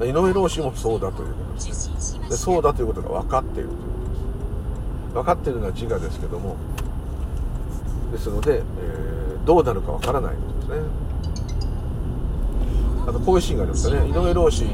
[0.00, 2.18] 井上老師もそうだということです。
[2.18, 4.16] ねでそうだということが分かっているということで
[5.10, 5.14] す。
[5.14, 6.56] 分かっているのは自我ですけども。
[8.12, 11.03] ですので、えー、どうなるか分からないということですね。
[13.06, 14.08] あとこういうシーンがありましたね。
[14.08, 14.66] 井上老師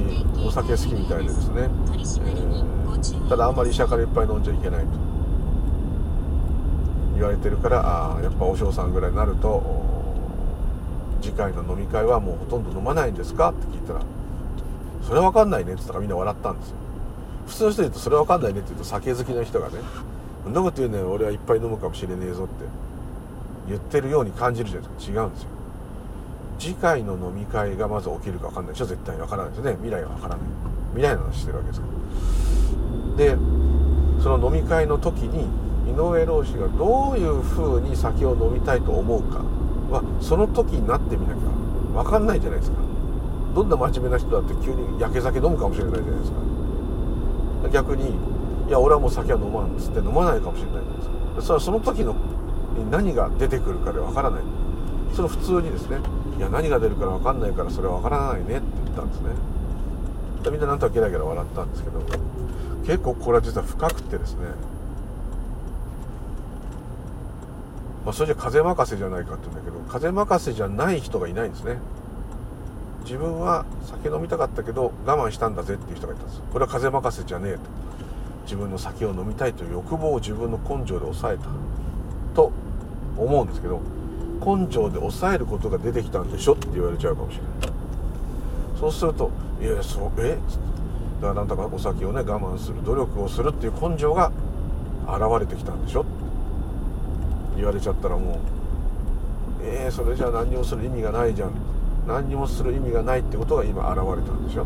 [0.46, 4.86] お酒好きみたいでですね、えー、ただあんまり医者からいっぱい飲んじゃいけないと。
[7.14, 9.62] 言われてるからあやっぱ和尚さんぐらいになると
[11.20, 13.50] 次回の飲み会はもうほとんど飲まないんですか？
[13.50, 14.00] って聞いたら
[15.02, 16.76] それは分かんないねって言ったらみんな笑ったんですよ。
[17.46, 19.74] 普通の人で言うとそれは分かんないねって言うと酒好きの人がね
[20.44, 22.54] そんなこと言うね俺はいっぱい飲むかもしれねえぞって
[23.68, 25.20] 言ってるように感じるじゃないですか。
[25.20, 25.48] 違うんですよ。
[26.60, 28.74] 次回の飲み会がまず起きるか分かんない。
[28.74, 29.76] でしょ絶対分からないですよね。
[29.80, 30.46] 未来は分からない。
[30.90, 33.36] 未来の話してるわけですからで
[34.22, 35.48] その飲み会の時に
[35.90, 39.38] 井上老師がどういう風に酒を飲みたいと思うか
[39.90, 41.40] はその時になってみなきゃ
[42.02, 42.78] 分かんないじゃないですか。
[43.54, 46.38] どんな真面目な人だって急に焼け酒飲むかもしれないじゃないですか。
[47.72, 48.10] 逆に
[48.68, 51.42] いや俺はもう酒は飲まんっつって飲まないかもしれないじゃないですか。
[51.42, 52.14] それはその時の
[52.90, 54.42] 何が出てくるかで分からない。
[55.14, 55.98] それ普通にですね。
[56.40, 59.28] いや何が出るから分かんないからそれは分からないねって言ったんですね。
[60.50, 62.00] みんななんとかゲラゲラ笑ったんですけど
[62.86, 64.46] 結構これは実は深くてですね。
[68.06, 71.76] まあ、それじゃ風任せじゃないかって言うんだけど風任せじゃない人がいないんですね。
[73.04, 76.40] 自分は酒飲みたかったけど我慢したんだぜっていう人がいたんです。
[76.50, 77.60] これは風任せじゃねえと。
[78.44, 81.44] 自分の酒を飲みたいという欲望を自分の根性で抑えた
[82.34, 82.50] と
[83.18, 83.82] 思うんですけど
[84.44, 86.54] 根性で抑えることが出てきたんでしょ?
[86.54, 87.50] って言われちゃうかもしれない。
[88.78, 89.30] そうすると
[89.60, 90.58] 「いやそうえっ?」って
[91.20, 94.32] だからなんだかお酒をね我慢する努力をするっていう根性が
[95.06, 96.10] 現れてきたんでしょって
[97.56, 98.36] 言われちゃったらもう
[99.62, 100.86] えー、それじゃあ何にもする？
[100.86, 101.50] 意味がないじゃん
[102.08, 104.64] 何にもする意味がないってことが今現れたんでしょ。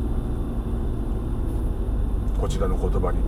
[2.41, 3.18] こちらの言葉に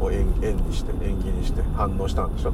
[0.00, 0.26] を縁
[0.56, 2.52] にして縁起にして反応したんでしょ。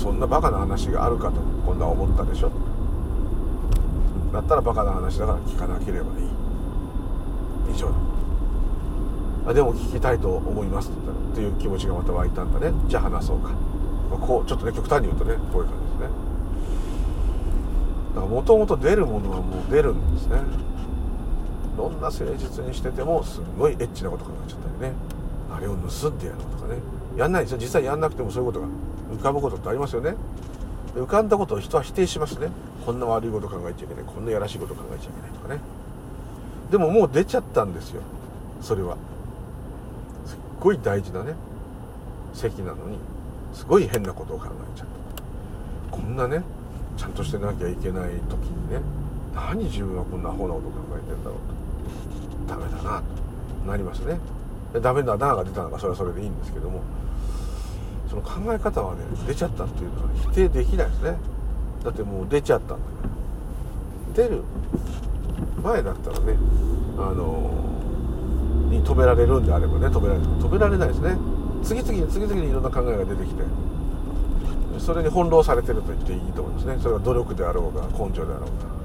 [0.00, 2.50] そんなバカな話があるかと今度は思ったでしょ。
[4.32, 7.74] だったらバカな話だから聞かなければいい。
[7.74, 7.92] 以上
[9.46, 10.88] あでも聞きたいと思います。
[10.88, 12.72] っていう気持ちがまた湧いたんだね。
[12.88, 13.50] じゃあ話そうか、
[14.10, 16.08] まあ、こうちょっとね極端に言うとねこういう感じですね。
[18.14, 20.40] だからもともと出るものはもう出るんですね。
[21.76, 24.96] どんな誠実にしててもすごいエッチなこと考えちゃったりね。
[25.54, 26.80] あれを盗んでやろうとかね。
[27.18, 27.58] やんないんですよ。
[27.58, 28.68] 実際やんなくてもそういうことが
[29.10, 30.14] 浮かぶことってありますよね。
[30.94, 32.48] 浮かんだことを人は否定しますね。
[32.84, 34.04] こんな悪いこと考えちゃいけない。
[34.04, 35.60] こんなやらしいこと考えちゃいけないとかね。
[36.70, 38.02] でももう出ちゃったんですよ。
[38.60, 38.96] それは。
[40.26, 41.34] すっごい大事なね。
[42.34, 42.98] 席なのに。
[43.52, 44.86] すごい変なことを考えちゃっ
[45.90, 45.96] た。
[45.96, 46.42] こんなね。
[46.96, 48.80] ちゃんとしてなきゃいけない時にね。
[49.34, 52.48] 何自分はこんなアホなこと考えてんだろう。
[52.48, 53.02] とダメだな。
[53.64, 54.18] となりますね。
[54.80, 56.80] ダメだなが出たのがそれはそれでいいんですけども。
[58.10, 61.16] その考え方はね出ちゃったっていうのは否定できないですね。
[61.84, 62.82] だってもう出ちゃったんだか
[64.16, 64.28] ら。
[64.28, 64.42] 出る
[65.62, 66.36] 前だったらね
[66.98, 67.50] あの
[68.68, 70.26] に止められるんであればね止められる。
[70.26, 71.16] 止められないですね。
[71.62, 73.44] 次々に次々にいろんな考えが出てきて。
[74.80, 76.78] それに翻弄されてると言っていいと思いますね。
[76.80, 78.80] それが努力であろうが根性であろうが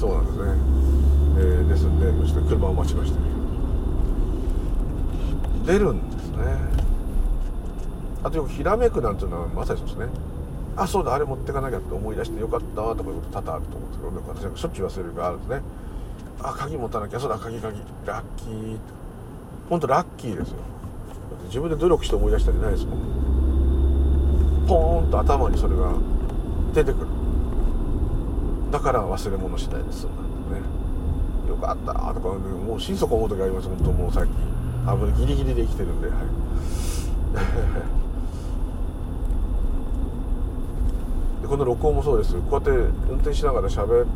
[0.00, 0.44] そうなんですね、
[1.36, 3.18] えー、ですんでちょっと車を待ちました
[5.70, 6.38] 出るんですね
[8.24, 10.06] あとよくひらめくなんていうのはまさにそうですね。
[10.76, 15.62] あそうだあれ持ってかなきゃって思い出してよかったとかいうこと多々あると思うんですけど私はしょっちゅう忘れるがあるんですね。
[16.42, 17.80] あ鍵持たなきゃそうだ鍵鍵。
[18.04, 18.76] ラッキー。
[19.70, 20.56] 本当ラッキーですよ。
[21.46, 22.98] 自分で努力して思い出したりないですもん。
[24.68, 25.94] ポーンと頭にそれが
[26.74, 27.06] 出てくる。
[28.70, 30.04] だから忘れ物しないです。
[30.04, 30.20] なんて
[30.60, 30.60] ね
[31.48, 33.68] よかったとか、もう心底思う時あります。
[33.68, 34.28] 本当もうさっき
[34.86, 36.08] あぶギリギリで生きてるんで。
[36.08, 36.16] はい
[41.39, 42.70] でこの録音もそうですこうやって
[43.10, 44.06] 運転しながら喋っ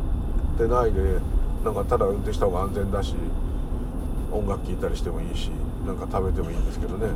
[0.57, 1.19] てないで
[1.65, 3.13] なんかただ運転した方が安全だし
[4.31, 5.49] 音楽聴いたりしてもいいし
[5.85, 7.09] なんか食べてもいいんですけどね。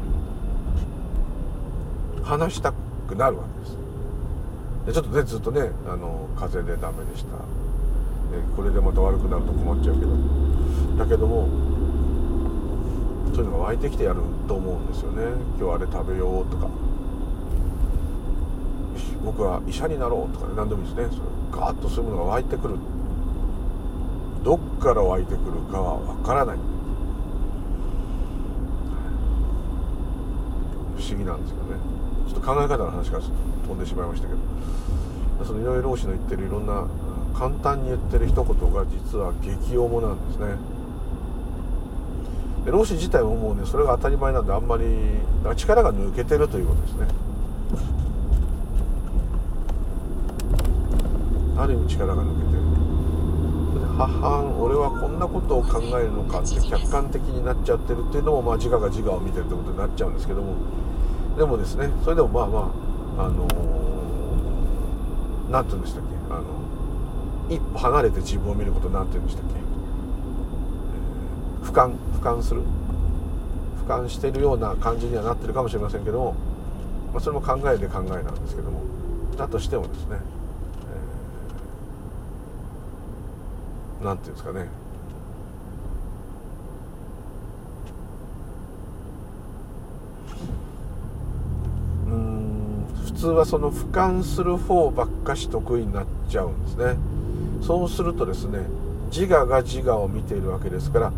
[2.22, 2.74] 話した
[3.07, 3.78] くなるわけです。
[4.88, 7.38] でちょっとねずっとねあの風邪でダメでした。
[7.38, 10.11] でこれでまた悪くなると困っちゃうけど。
[10.97, 11.47] だけども
[13.34, 15.24] そういうのが湧いてきてやると思うんですよね。
[15.57, 16.67] 今日あれ食べようとか。
[19.24, 21.15] 僕は医者になろうとかね何でもいいですね。
[21.15, 22.76] それガーッとそういうものが湧いてくる。
[24.43, 26.57] どっから湧いてくるかは分からない。
[30.97, 31.76] 不思議なんですよね。
[32.28, 34.39] ちょっと考え方の話から飛んでしまいましたけど。
[35.45, 36.86] その井上老師の言ってるいろんな
[37.34, 40.47] 簡単に言ってる一言が実は激重なんですね。
[42.65, 44.86] で老子自体ももうねそれが当たり前なんであんまり
[45.55, 47.07] 力が抜けてるということですね。
[51.62, 52.60] ある意味力が抜けてる
[53.99, 60.55] ははん俺はこんなことを考えるのかって客観的になっちゃってるっていうのもまあ自我が自我を見てるってことになっちゃうんですけども。
[61.38, 62.72] でもですねそれでもまあま
[63.20, 63.45] ああの
[65.51, 66.10] 何、ー、て言うんでしたっけ？
[66.34, 66.43] あの
[67.49, 72.64] 一歩離れて自分を見ること何て言うんでしたっけ、えー、俯瞰俯瞰する？
[73.86, 76.36] 俯瞰してるような感じにはなってるかもしれませんけども、
[77.12, 78.80] まあ、それも考えで考えなんですけども。
[79.38, 80.20] だとしてもですね
[84.04, 84.68] 何て言うんですかね。
[92.08, 97.20] うん普通はその俯瞰する方ばっかし得意になっちゃうんですね。
[97.62, 98.60] そうするとですね
[99.12, 101.14] 自我が自我を見ているわけですから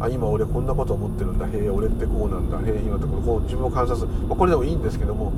[0.00, 5.32] あ今俺こんなこと思ってるんだへえ俺ってこうなんだへえ今ってここう自分を観察する、まあ、これでもいいんですけども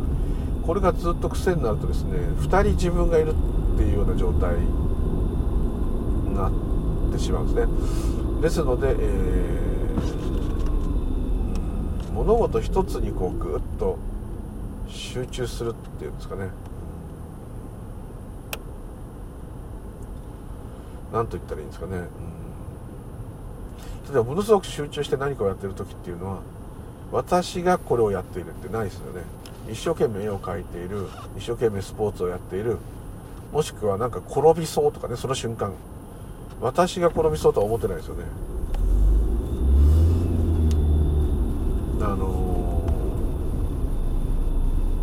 [0.66, 4.66] これがずっと癖になるとですね2人自分がいるっていうような状態に
[6.34, 6.65] なって
[7.18, 7.72] しまうんですね。
[8.42, 13.98] ですので、えー、物事一つにこうグッと
[14.88, 16.48] 集中するっていうんですかね。
[21.12, 22.08] 何と言ったらいいんですかね、うん、例
[24.10, 26.40] えばものすごく集中して何かをやってる時っていうのは
[27.12, 29.22] 私がこれをやっているってないですよね。
[29.70, 32.78] 一生懸命絵を描いている一生懸命スポーツをやっている
[33.52, 35.72] もしくはなんか転びそうとかねその瞬間。
[36.60, 38.24] 私が転びそうとは思ってないですよね。
[42.00, 42.82] あの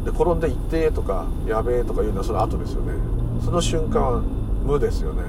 [0.04, 2.94] ー、で転んで「行って」とか「やべえ」とかいうのはその後ですよね。
[3.44, 4.22] その瞬間は
[4.66, 5.24] 無ですよね。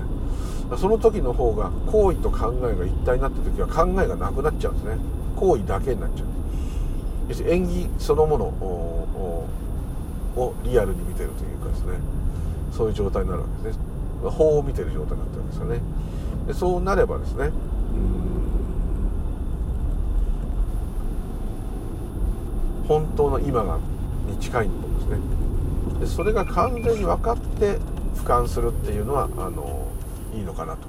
[0.78, 4.96] その時の方が行為と考えが一体になった時は考えがなくなっちゃうんですね。
[5.36, 6.26] 行為だけになっちゃう。
[7.28, 9.46] 要するに演技そのものを
[10.64, 11.98] リアルに見てるというかですね。
[12.72, 13.93] そういう状態になるわけですね。
[14.22, 15.80] 法を見てる状態になってるんですよね。
[16.46, 17.50] でそうなればですね
[22.86, 23.78] 本当の今が
[24.28, 25.18] に近いと思うんですね。
[26.00, 27.78] でそれが完全に分かって
[28.16, 29.86] 俯瞰するっていうのはあの
[30.34, 30.80] いいのかなと。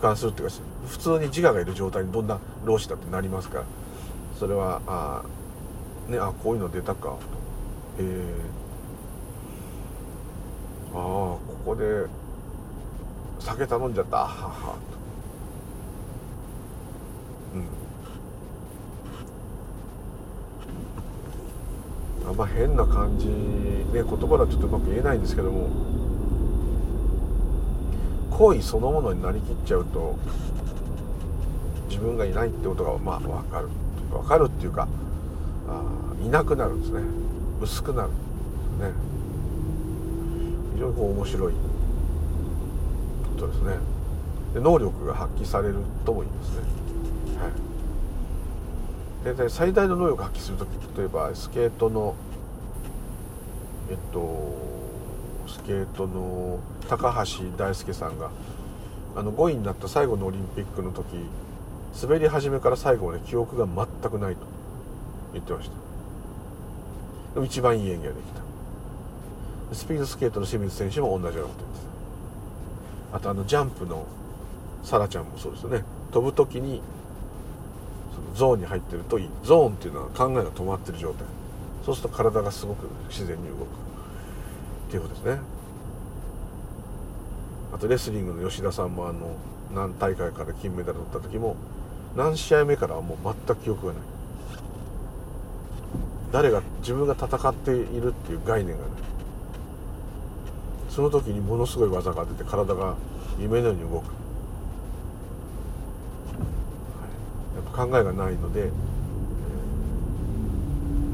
[0.00, 0.54] 俯瞰するっていうか
[0.88, 3.64] 普通に自我がいる状態にどんな老子だってなりますから。
[4.38, 5.22] それはあ
[6.10, 7.10] ねあこういうの出たか。
[7.10, 7.18] と
[7.98, 8.34] え、
[10.96, 12.06] ああここで
[13.38, 14.16] 酒頼んじゃった。
[14.16, 14.96] ははと
[22.24, 22.30] うん。
[22.30, 23.34] あんま変な感じね
[23.92, 25.68] 言葉はちょっとうまく言えないんですけども。
[28.30, 30.14] 行為そのものになりきっちゃうと
[31.88, 33.68] 自分がいないってことがまあ分かる。
[34.10, 34.88] 分かるっていうか
[35.68, 35.82] あ
[36.24, 37.00] いなくなるんですね。
[37.60, 38.08] 薄くなる。
[38.08, 39.15] んですね。
[40.76, 41.52] 非常にこう面白い。
[43.36, 43.78] ことですね。
[44.54, 46.56] で能力が発揮されるとも言いますね。
[47.40, 49.36] はい。
[49.36, 52.14] で最大の能力を発揮する時例えばスケートの
[53.90, 54.54] えっと
[55.48, 58.30] スケートの高橋大輔さんが
[59.16, 61.06] あの5位になった最後のオリンピックの時
[62.00, 64.42] 滑り始めから最後まで記憶が全くないと
[65.32, 65.76] 言ってました。
[67.34, 68.45] でも一番いい演技ができた。
[69.72, 71.86] スピードスケートの清水選手も同じようなこと言って
[73.12, 74.04] あとあのジャンプの
[74.82, 75.82] 沙羅ちゃんもそうですよね。
[76.12, 76.80] 飛ぶ時に
[78.14, 79.30] そのゾーンに入ってるといい。
[79.42, 81.26] ゾーンっていうのは考えが止まってる状態。
[81.84, 83.58] そうすると体がすごく自然に動く。
[83.64, 85.40] っていうことですね。
[87.74, 89.36] あとレスリングの吉田さんもあの
[89.74, 91.56] 何大会から金メダル取った時も
[92.14, 94.02] 何試合目からはもう全く記憶がない。
[96.32, 98.90] 誰が自分が戦っているっていう概念がない。
[100.96, 102.94] その時にものすごい技が出て体が
[103.38, 104.04] 夢のように動く、はい、
[107.56, 108.70] やっぱ考えがないので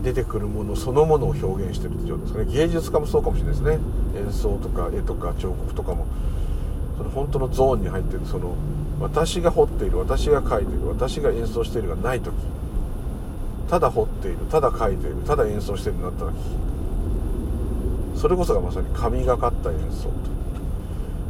[0.05, 2.45] 出てくるものそのものを表現してるって状ですかね。
[2.53, 3.80] 芸術家もそうかもしれないですね。
[4.24, 6.07] 演奏とか絵とか彫刻とかも
[6.97, 8.55] その本当のゾーンに入ってるその
[9.01, 12.33] 私が彫っている私が描いている私が演奏しているがない時。
[13.68, 16.71] ただ彫っているただ描いているただ演奏しているになった時。
[18.22, 20.08] それこそがまさに神がかった演奏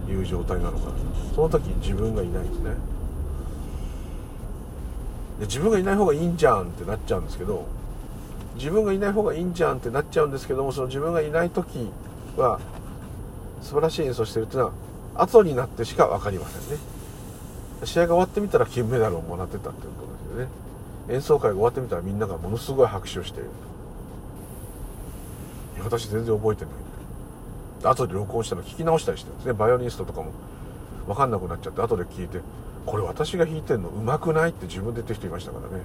[0.04, 0.92] という状態なのかな。
[1.34, 2.70] その時自分がいないんですね。
[5.40, 7.64] で自分がいない方がいいんじゃんってなっちゃうんですけど
[8.56, 11.90] 自分がいない方がいいんじゃんってなっちゃうんですけどもその自分がいない時
[12.36, 12.60] は
[13.62, 14.72] 素晴らしい演奏してるっていうのは
[15.14, 16.82] 後になってしか分かりませんね。
[17.84, 21.14] 試合が終わってみたら金メダルをもらってたっていうことですよね。
[21.14, 23.48] 演奏会が終わってみたらみんながものすごい拍手をしている。
[25.84, 26.74] 私全然覚えてない。
[27.84, 29.52] 後で録音したの聞き直したりしてるんですね。
[29.54, 30.30] バイオリニストとかも
[31.06, 32.38] 分かんなくなっちゃって後で聞いて
[32.86, 35.82] これ私が弾いてんのうまくないって自分で言ってる人いましたからね。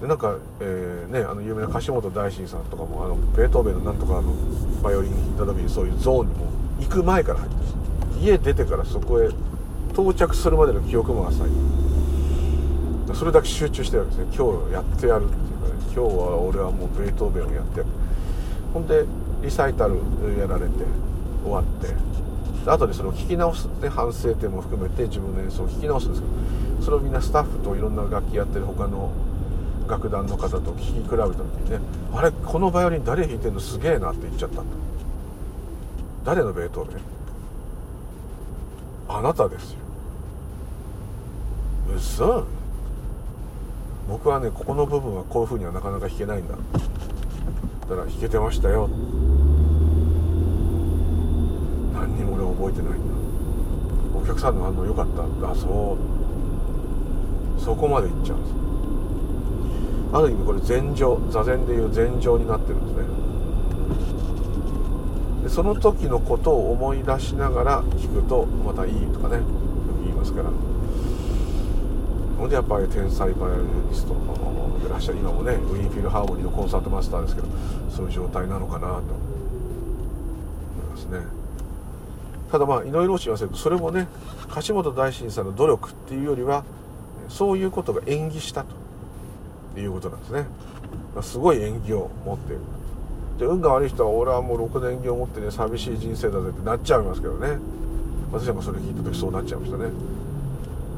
[0.00, 4.32] でなんか、えー、ね、あの有名な樫本大臣さんとかもあのベートーベンのなんとかの
[4.82, 6.46] バイオリン弾いた時にそういうゾーンにも
[6.80, 7.56] 行く前から入って
[8.22, 9.28] 家出てからそこへ
[9.92, 11.48] 到着するまでの記憶も浅い。
[13.14, 14.36] それだけ集中してるわけですね。
[14.36, 15.49] 今日やってやるって
[15.92, 17.82] 今日は俺はもうベートーベンをやって
[18.72, 19.04] ほんで
[19.42, 19.96] リサイタル
[20.38, 20.84] やられて
[21.42, 21.94] 終わって
[22.70, 29.10] 後でそれを聞き直すね反省点も含めて自分の演奏を聞き直すんですけどそれをみんなスタッフといろんな楽器やってる他の
[29.88, 31.80] 楽団の方と聴き比べた時にね
[32.14, 34.76] あれこのバイオリン誰弾いてんのすげえなって言っちゃったんだ。
[36.22, 37.02] 誰のベートーベン？
[39.08, 39.78] あなたですよ。
[41.96, 42.46] 嘘
[44.10, 46.54] 僕はねここの部分はこういう風にはなかなか弾けないんだ。
[46.54, 48.88] だから弾けてましたよ。
[51.94, 53.14] 何にも俺覚えてないんだ。
[54.18, 55.22] お客さんの反応良かった。
[55.50, 57.60] あそう。
[57.62, 58.54] そこまでいっちゃうんです。
[60.12, 63.04] ある意味これ禅情座禅でいう禅情になってるんですね。
[65.44, 69.46] でその時のことを思い出しながら聞くとまたいいとかねよく
[70.02, 70.50] 言いますから。
[72.40, 74.14] ほんでやっぱり天才バイオリニスト
[74.82, 77.48] でらっしゃる今もねウィンフィルハーモニーのコンサートマスターですけど
[77.94, 79.02] そういう状態なのかなと思い
[80.90, 81.20] ますね
[82.50, 84.08] ただまあ井上老師言わせるとそれもね
[84.48, 86.64] 樫本大臣さんの努力っていうよりは
[87.28, 88.64] そういうことが演技した
[89.74, 90.46] ということなんですね
[91.20, 92.62] すごい演技を持っている
[93.38, 97.58] で運が悪い人は俺はもう6年演技を持ってね寂しい人生だぜってなっちゃいますけどね
[98.32, 99.90] 私はそれ聞いた時そうなっちゃいましたね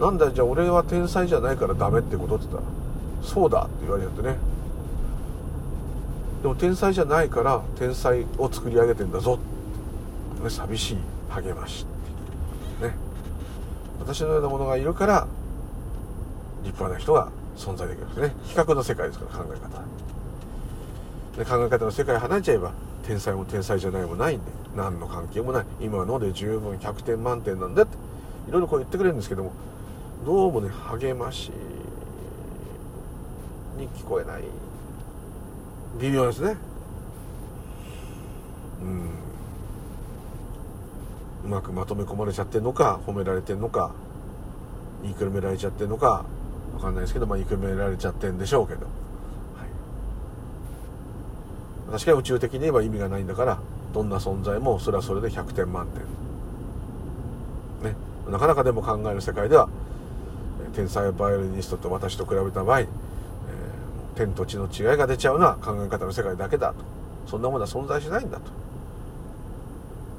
[0.02, 2.72] なんだじゃあ俺は天才じゃないからダメってことって言ったら
[3.22, 4.36] そうだって言われちゃってね。
[6.42, 9.38] でも天才じゃないから天才を作り上げてんだぞ、
[10.48, 10.98] 寂しい
[11.30, 11.86] 励まし
[12.80, 12.96] ね。
[14.00, 15.28] 私のようなものがいるから
[16.64, 18.34] 立派な人が存在できるんですね。
[18.42, 19.82] 比較の世界ですから考え方。
[21.38, 22.72] で考え方の世界離れちゃえば
[23.06, 25.64] 天才も天才じゃないもないんで何の関係もない。
[25.80, 27.96] 今ので十分100点満点なんだって
[28.48, 29.52] いろいろこう言ってくれるんですけども
[30.24, 31.50] どうもね励まし
[33.76, 34.42] に聞こえない。
[36.00, 36.56] 微妙ですね。
[38.82, 39.10] うん。
[41.44, 43.90] うまくまとめ込まれちゃってんのか褒められてんのか
[45.02, 46.24] 言いくるめられちゃってんのか
[46.74, 48.86] わかんないですけどまあ言いくるめられちゃってんでしょうけど、は
[51.88, 53.58] い、確かに宇宙的に言えば意味がないんだから
[53.92, 56.02] どんな存在もそれはそれで100点満点。
[57.90, 57.96] ね。
[58.30, 59.68] なかなかでも考える世界では
[60.74, 62.88] 天才バイオリニストと私と比べた場合、えー、
[64.16, 66.84] 天と地の違いが出ちゃうのは考え方の世界だけだと。
[67.26, 68.50] そんなものは存在しないんだと。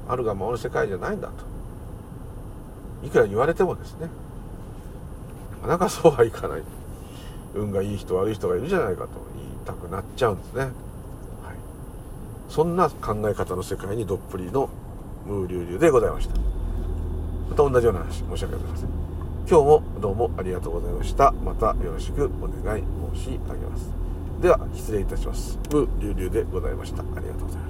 [0.08, 1.34] あるがままの世界じゃないんだと。
[3.06, 4.08] いくら言われてもですね。
[5.62, 6.62] なかなかそうはいかない。
[7.54, 9.10] 運がいい人悪い人がいるじゃないかと。
[9.36, 10.70] 言いたくなっちゃうんですね、はい、
[12.48, 14.68] そんな考え方の世界にどっぷりの
[15.24, 16.34] ムーリュウリュウでございました。
[17.48, 19.03] また同じような話申し訳ございません。
[19.46, 21.30] 今日もどうもありがとうございました。
[21.32, 22.82] またよろしくお願い
[23.14, 23.92] 申し上げます。
[24.40, 25.58] では失礼いたします。
[25.70, 27.02] ムーリュウリュウでございました。
[27.02, 27.63] ありがとうございます。